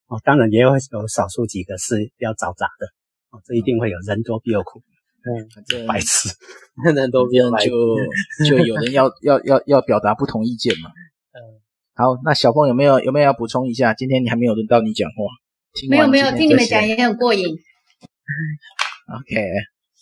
[0.09, 2.87] 哦，当然也有有少数几个是要找砸的
[3.31, 4.83] 哦，这一定会有人多必有苦，
[5.25, 6.29] 嗯，反正白痴，
[6.95, 7.97] 那多必有白痴，就
[8.59, 10.91] 就有人要要要要表达不同意见嘛。
[11.33, 11.41] 嗯，
[11.95, 13.95] 好，那小凤有没有有没有要补充一下？
[13.95, 15.17] 今天你还没有轮到你讲话，
[15.89, 17.45] 没有没有，听你们讲也很过瘾。
[17.47, 19.51] OK，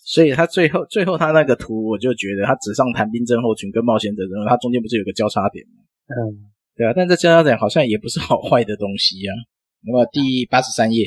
[0.05, 5.83] 所以他最后最后他那个图，我就觉得他纸上谈兵症候群跟冒险者，然后他中间不是有个交叉点吗？
[6.09, 6.49] 嗯。
[6.75, 9.37] 对啊，但这交叉点好像也不是好坏的东西呀、啊。
[9.85, 11.05] 那么第八十三页，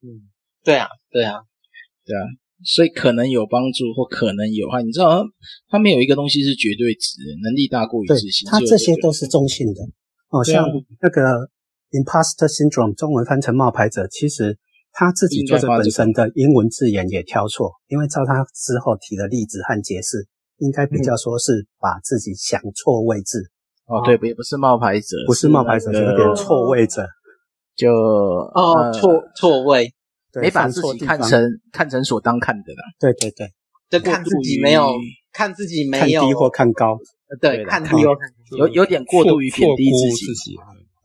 [0.00, 0.30] 嗯，
[0.62, 1.42] 对啊，对啊，
[2.06, 2.22] 对啊，
[2.64, 4.82] 所以可能有帮助或可能有害。
[4.82, 5.24] 你知道，
[5.68, 8.48] 他没有一个东西是绝对值，能力大过于自信。
[8.48, 9.82] 他这些都是中性的。
[10.30, 10.66] 哦，像
[11.00, 11.22] 那个
[11.90, 14.58] imposter syndrome，中文翻成冒牌者，其实
[14.92, 20.26] 他自己作者本身的英文字眼也挑错，因为照他之后提的例子和解释，
[20.58, 23.50] 应该比较说是把自己想错位置。
[23.86, 27.06] 哦，对，也不是冒牌者，不是冒牌者，是有点错位者，
[27.74, 29.90] 就哦，错错位，
[30.40, 32.82] 没把自己看成看成所当看的啦。
[32.98, 33.52] 对对对，
[33.90, 34.92] 就看自己没有
[35.32, 36.98] 看自己没有看低或看高，
[37.40, 40.56] 对，看低或看高，有有点过度于贬低自己，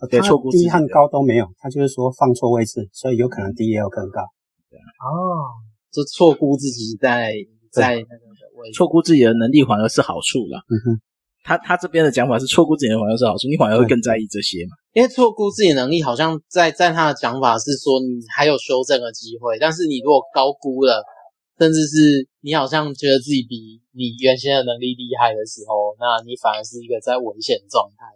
[0.09, 4.21] 对，错估低和高都没有，他就是说放错位置，所以有可能低也有可能高。
[4.21, 5.53] 哦，
[5.91, 7.33] 就错估自己在
[7.71, 8.25] 在那个
[8.55, 10.63] 位置，错估自己的能力反而是好处了。
[10.69, 11.01] 嗯哼。
[11.43, 14.71] 他他这边的讲法是错估自己的反而是好处，你反而会更在意这些嘛？
[14.93, 21.03] 因为错估自己的能力，好像在在他的讲法是说你还有修正的机会，但是你如果高估了，
[21.59, 28.07] 甚至是你好像觉得自己比你原先的能力厉害的时候，那你反而是一个在危险状态，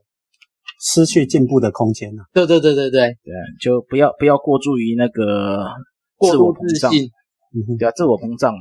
[0.80, 2.24] 失去进步的空间了。
[2.34, 5.68] 对对对对对对，就不要不要过注于那个
[6.22, 8.56] 自我膨胀，嗯，对啊，自我膨胀，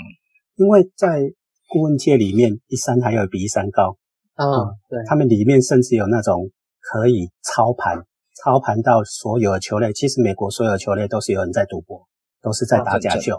[0.57, 1.23] 因为在
[1.69, 3.97] 顾问界里面，一山还有比一山高。
[4.37, 4.45] 嗯，
[4.89, 7.97] 对，他们里面甚至有那种可以操盘，
[8.43, 9.93] 操盘到所有的球类。
[9.93, 12.07] 其实美国所有的球类都是有人在赌博，
[12.43, 13.37] 都是在打假球，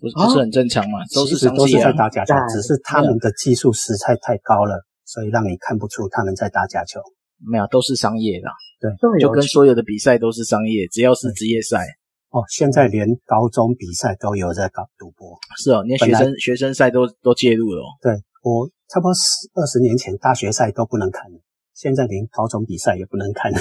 [0.00, 0.98] 不是不是很正常嘛？
[1.14, 7.00] 都是都是在打假球，只是他们的技术实在太高了，所以让你看不出他们在打假球。
[7.46, 8.48] 没有，都是商业的，
[8.80, 11.84] 对，就跟所有的比赛都是商业，只要是职业赛。
[12.30, 17.82] 哦，现在连高中比赛都有在搞赌博，是哦，连学生学生赛都都介入了。
[17.82, 18.12] 哦对，
[18.44, 18.70] 我。
[18.86, 21.40] 差不多十二十年前，大学赛都不能看了，
[21.72, 23.58] 现在连高中比赛也不能看了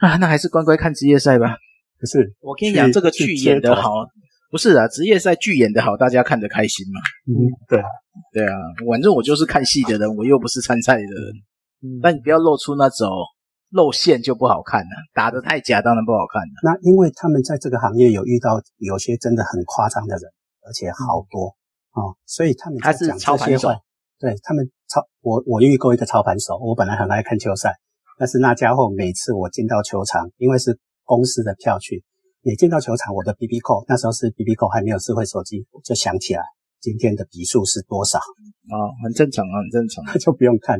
[0.00, 0.16] 啊！
[0.18, 1.56] 那还是乖乖看职业赛吧。
[1.98, 4.06] 不是，我跟你讲，这个剧演得好，
[4.50, 7.00] 不是啊，职业赛剧演得好，大家看得开心嘛。
[7.26, 7.34] 嗯，
[7.66, 7.82] 对，
[8.32, 8.54] 对啊，
[8.88, 11.32] 反正我就是看戏的人，我又不是参赛的人。
[11.82, 13.08] 嗯，但你不要露出那种
[13.70, 16.52] 露馅就不好看了，打得太假当然不好看了。
[16.62, 20.30] 那因为他们在这个行业有遇到有些真的很夸张的人，
[20.64, 21.56] 而且好多
[21.90, 23.74] 啊，所以他们在讲这些话。
[24.18, 26.56] 对他们操我，我遇过一个操盘手。
[26.58, 27.74] 我本来很爱看球赛，
[28.18, 32.04] 但是那家伙每次我进到球场，因为是公司的票去，
[32.42, 36.42] 每进到球场，我的 BB Call 那时候是 BB Call 还没有智慧手机，我就想起来
[36.80, 40.78] 今天的比数是多少啊，很正常啊，很正常， 就不用看。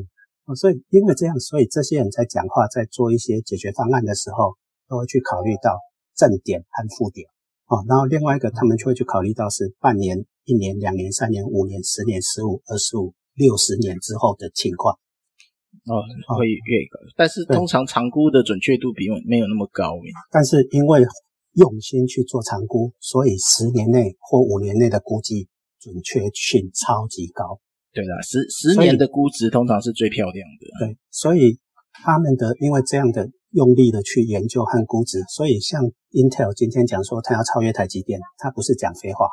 [0.57, 4.55] 所以因为这样，所以这些人在讲话，在做一些解决方案的时候，
[4.89, 5.77] 都会去考虑到
[6.15, 7.27] 正点和负点
[7.67, 7.83] 啊。
[7.89, 13.13] 然后另外一个，他们就会去考虑到是半年、一年、两年、三年、五年、十年、十五、二十五。
[13.35, 14.95] 六十年之后的情况，
[15.87, 16.03] 哦，
[16.39, 19.95] 会越高，但是通常长估的准确度比没有那么高。
[20.31, 21.03] 但是因为
[21.55, 25.49] 用心去做长估，所以十年内或五年内的估计
[25.81, 27.59] 准确性超级高。
[27.93, 30.87] 对啦，十十年的估值通常是最漂亮的。
[30.87, 31.59] 对，所以
[31.93, 35.83] 他们的因为这样的用力的去研究和估值，所以像
[36.13, 39.27] Intel 今天讲说他要超越台积电，他不是讲废话。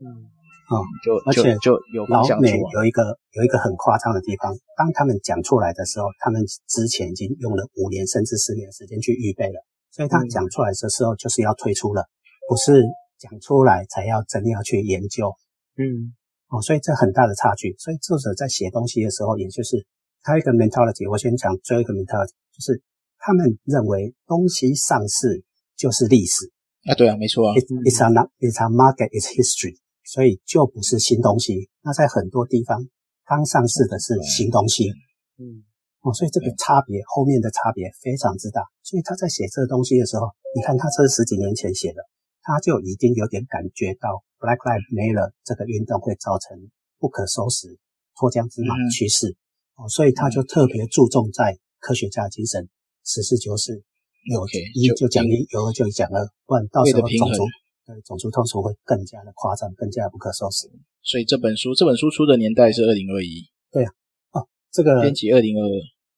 [0.00, 0.30] 嗯。
[0.68, 12.04] 啊、嗯，就而且就有老美有一个有一个很夸张的地方，当他们讲出来的时候，他们之前已经用了五年甚至十年的时间去预备了，所以他讲出来的时候就是要推出了，
[12.48, 12.84] 不是
[13.18, 15.32] 讲出来才要真要去研究。
[15.80, 16.12] 嗯，
[16.48, 17.74] 哦，所以这很大的差距。
[17.78, 19.86] 所以作者在写东西的时候，也就是
[20.20, 22.82] 他有一个 mentality，我先讲最后一个 mentality，就是
[23.16, 25.42] 他们认为东西上市
[25.78, 26.52] 就是历史
[26.84, 28.08] 啊，对啊，没错啊，It, it's a
[28.38, 29.78] it's a market, it's history。
[30.08, 31.68] 所以就不是新东西。
[31.84, 32.80] 那在很多地方
[33.28, 34.88] 刚上市的是新东西，
[35.36, 35.68] 嗯，
[36.00, 38.64] 哦，所以这个差别后面的差别非常之大。
[38.80, 42.00] 所以他在写这个东西的时候，你看他这是十几年前写的，
[42.40, 46.56] 他就已经有点感觉到 Black Lives Matter 这个运动会造成
[46.98, 47.76] 不可收拾
[48.16, 49.36] 脱缰之马趋势，
[49.76, 52.66] 哦、嗯，所以他就特别注重在科学家精神，
[53.04, 53.84] 实事求是，
[54.32, 54.40] 有
[54.72, 57.44] 一就讲一，有二就讲二，不然到时候种族
[57.88, 60.68] 对种族痛楚会更加的夸张，更加不可收拾。
[61.00, 63.90] 所以这本书，这本书出的年代是二零二一，对啊，
[64.32, 65.72] 哦，这个编辑二零二二，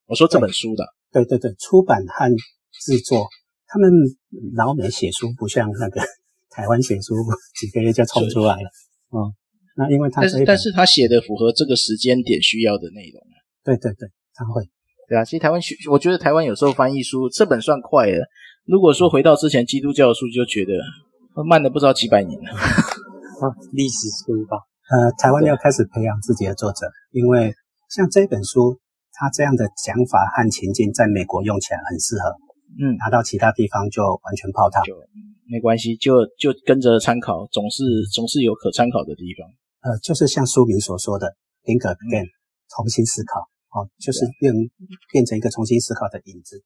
[0.07, 0.85] 我说这本书的。
[1.13, 2.29] 对对对，出版和
[2.73, 3.29] 制作，
[3.67, 3.91] 他们
[4.57, 6.01] 老美写书不像那个
[6.51, 7.15] 台湾写书
[7.59, 8.69] 几个月就冲出来了，
[9.11, 9.35] 哦，
[9.77, 13.35] 那因为他但是但是他写的符合这个时间点需要的内容啊。
[13.65, 14.63] 对对对，他会，
[15.09, 18.25] 对啊，其实台湾学，我觉得台湾有时候翻译书这本算快了，
[18.65, 20.73] 如果说回到之前基督教的书，就觉得
[21.35, 22.51] 慢了不知道几百年了。
[23.41, 24.59] 啊，历史书吧，
[24.91, 27.55] 呃，台湾要开始培养自己的作者，因为
[27.89, 28.79] 像这本书。
[29.13, 32.33] 它这样的讲法和情境，在美国用起来很适合，
[32.81, 34.97] 嗯，拿到其他地方就完全泡汤，就
[35.45, 39.45] 没关系，就就跟着参考，总是总是有可参考的地方。
[39.83, 42.25] 呃，就是像书名所说的，think again，
[42.75, 43.41] 重新思考，
[43.77, 44.55] 哦，就是变
[45.13, 46.57] 变成一个重新思考的影子。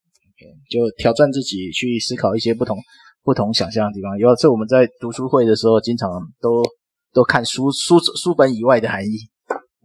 [0.69, 2.77] 就挑战自己去思考一些不同
[3.25, 4.17] 不同想象的地方。
[4.17, 6.09] 有一次我们在读书会的时候，经常
[6.39, 6.63] 都
[7.11, 9.27] 都看书书书本以外的含义。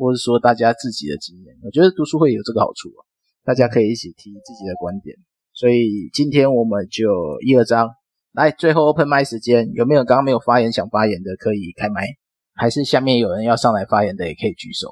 [0.01, 3.05] 或者说大家自己的经验，我觉得读书会有这个好处啊，
[3.45, 5.15] 大家可以一起提自己的观点。
[5.53, 7.05] 所以今天我们就
[7.47, 7.87] 一二章
[8.33, 12.07] 来，最后 open mic 时间，有没有刚刚没有发言想发言的可以开麦？
[12.55, 14.89] 还是下面有人要上来发言的也可以举手。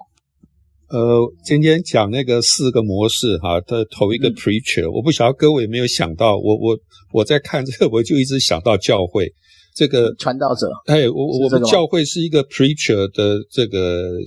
[0.90, 6.78] 呃，今天讲那个四个模式哈，的头一个 preacher，嗯，我不晓得各位有没有想到，我我
[7.12, 9.32] 我在看这个，我就一直想到教会
[9.74, 10.66] 这个传道者。
[10.86, 14.18] 哎，我我们教会是一个 preacher 的这个。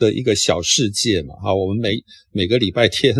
[0.00, 1.90] 的一个小世界嘛，哈，我们每
[2.32, 3.14] 每个礼拜天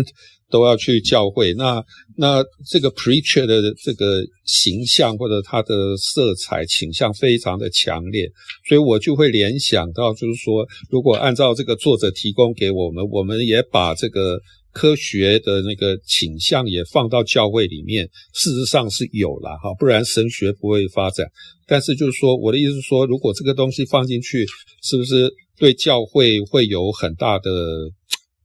[0.51, 1.53] 都要去教会。
[1.53, 1.83] 那
[2.17, 8.29] 那这个 preacher 的这个形象或者他的色彩倾向非常的强烈，
[8.67, 14.39] 所以我就会联想到，就是说，如果按照这个作者提供给我们，我们也把这个
[14.71, 21.25] 科学的那个倾向也放到教会里面，事实上是有了哈，不然神学不会发展。
[21.65, 24.45] 但是就是说，我的意思是说，如果这个东西放进去，
[24.83, 25.31] 是不是？
[25.59, 27.51] 对教会会有很大的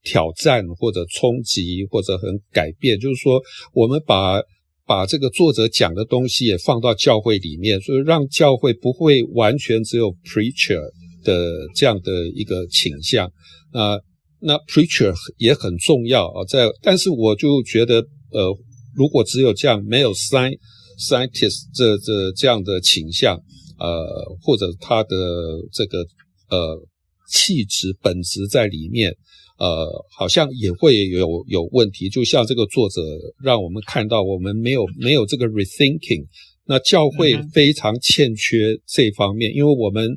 [0.06, 2.96] 挑战，或者冲击，或者很改变。
[3.00, 3.42] 就是说，
[3.72, 4.40] 我们把
[4.86, 10.80] 把这个作者讲的东西也放到教会里面，所以让教会不会完全只有 preacher
[11.24, 13.26] 的这样的一个倾向。
[13.72, 13.98] 啊，
[14.38, 17.96] 那 preacher 也很重要啊，在但是我就觉得，
[18.30, 18.56] 呃，
[18.94, 20.56] 如果只有这样，没有 sci
[21.00, 23.36] scientist 这这这样的倾向，
[23.80, 25.16] 呃，或者他的
[25.72, 25.98] 这个
[26.50, 26.86] 呃。
[27.28, 29.12] 气质本质在里面，
[29.58, 32.10] 呃，好像也会有有问题。
[32.10, 33.00] 就像这个作者
[33.42, 36.26] 让我们看到，我们没有没有这个 rethinking，
[36.66, 40.10] 那教会非常欠缺这方面，因为我们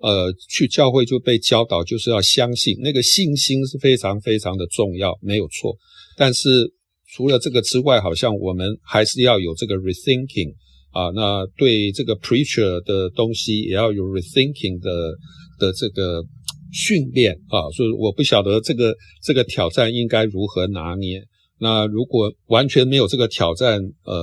[0.00, 5.76] 呃去教会就被教导就是要相信，那个信心是非常非常的重要，没有错。
[6.16, 6.72] 但是
[7.14, 10.54] 除了这个之外，好像我们还是要有这个 rethinking
[10.92, 15.14] 啊，那对这个 preacher 的东西也要有 rethinking 的
[15.58, 16.24] 的这个。
[16.76, 21.22] 训练啊，所以我不晓得这个这个挑战应该如何拿捏。
[21.58, 24.14] 那如果完全没有这个挑战，呃，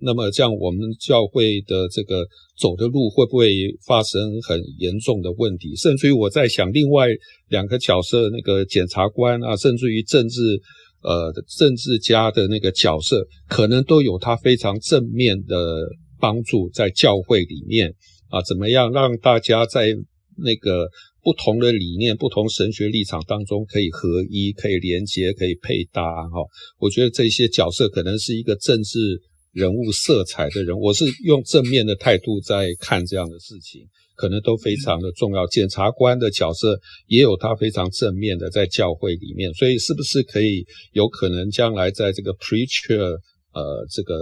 [0.00, 2.26] 那么这样我们教会的这个
[2.58, 3.48] 走的路会不会
[3.86, 5.76] 发生很严重的问题？
[5.76, 7.06] 甚至于我在想，另外
[7.48, 10.60] 两个角色，那个检察官啊，甚至于政治
[11.02, 15.86] 呃政治家的那个角色，可能都有他非常正面的
[16.18, 17.94] 帮助在教会里面
[18.28, 19.94] 啊，怎么样让大家在
[20.36, 20.88] 那个。
[21.26, 26.38] 不同的理念、不同神学立场当中可以合一、可以连接、可以配搭哈。
[26.78, 29.20] 我觉得这些角色可能是一个政治
[29.50, 33.82] 人物色彩的人，我是用正面的态度在看这样的事情，
[34.14, 35.44] 可能都非常的重要。
[35.48, 43.18] 检察官的角色也有他非常正面的在教会里面，所以是不是可以有可能将来在这个 preacher
[43.52, 44.14] 呃这个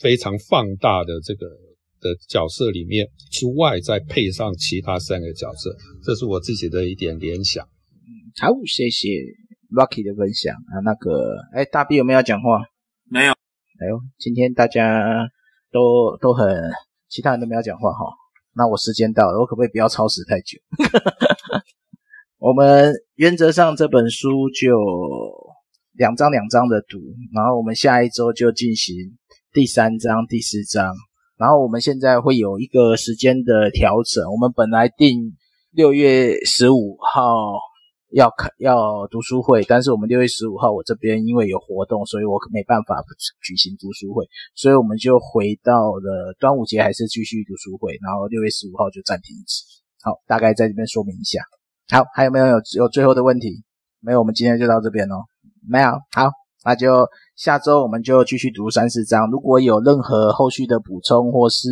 [0.00, 1.46] 非常放大的这个。
[2.00, 7.64] 的角色里面之外，再配上其他三个角色，这是我自己的一点联想。
[7.64, 8.08] 嗯，
[8.40, 9.08] 好，谢谢
[9.70, 10.80] Rocky 的分享啊。
[10.84, 12.62] 那个，哎，大 B 有没有要讲话？
[13.10, 13.32] 没有。
[13.32, 15.28] 哎呦，今天大家
[15.70, 16.70] 都都很，
[17.08, 18.04] 其他人都没有讲话哈。
[18.54, 20.58] 那我时间到了，我可不可以不要超时太久？
[22.38, 24.68] 我们原则上这本书就
[25.92, 26.98] 两章两章的读，
[27.34, 28.96] 然后我们下一周就进行
[29.52, 30.94] 第三章、第四章。
[31.40, 35.32] 然后我们现在会有一个时间的调整，我们本来定
[35.72, 37.22] 六月十五号
[38.12, 43.02] 要开要读书会，但是我们六月十五号我这边因为有活动，所以我没办法
[43.42, 49.64] 举行读书会，所以我们就回到了端午节还是继续读书会，然后六月十五号就暂停一次。
[50.02, 51.40] 好，大概在这边说明一下。
[51.88, 53.64] 好，还有没有有有最后的问题？
[54.00, 55.24] 没有，我们今天就到这边喽。
[55.66, 56.28] 没有，好，
[56.64, 59.30] 那就下周我们就继续读三四章。
[59.30, 61.68] 如果有任何后续的补充或是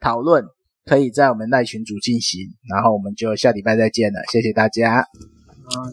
[0.00, 0.44] 讨论，
[0.84, 2.40] 可以在我们赖群组进行。
[2.68, 5.04] 然后我们就下礼拜再见了，谢谢大家。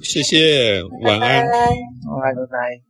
[0.01, 2.81] 谢谢，晚安，拜拜，拜拜。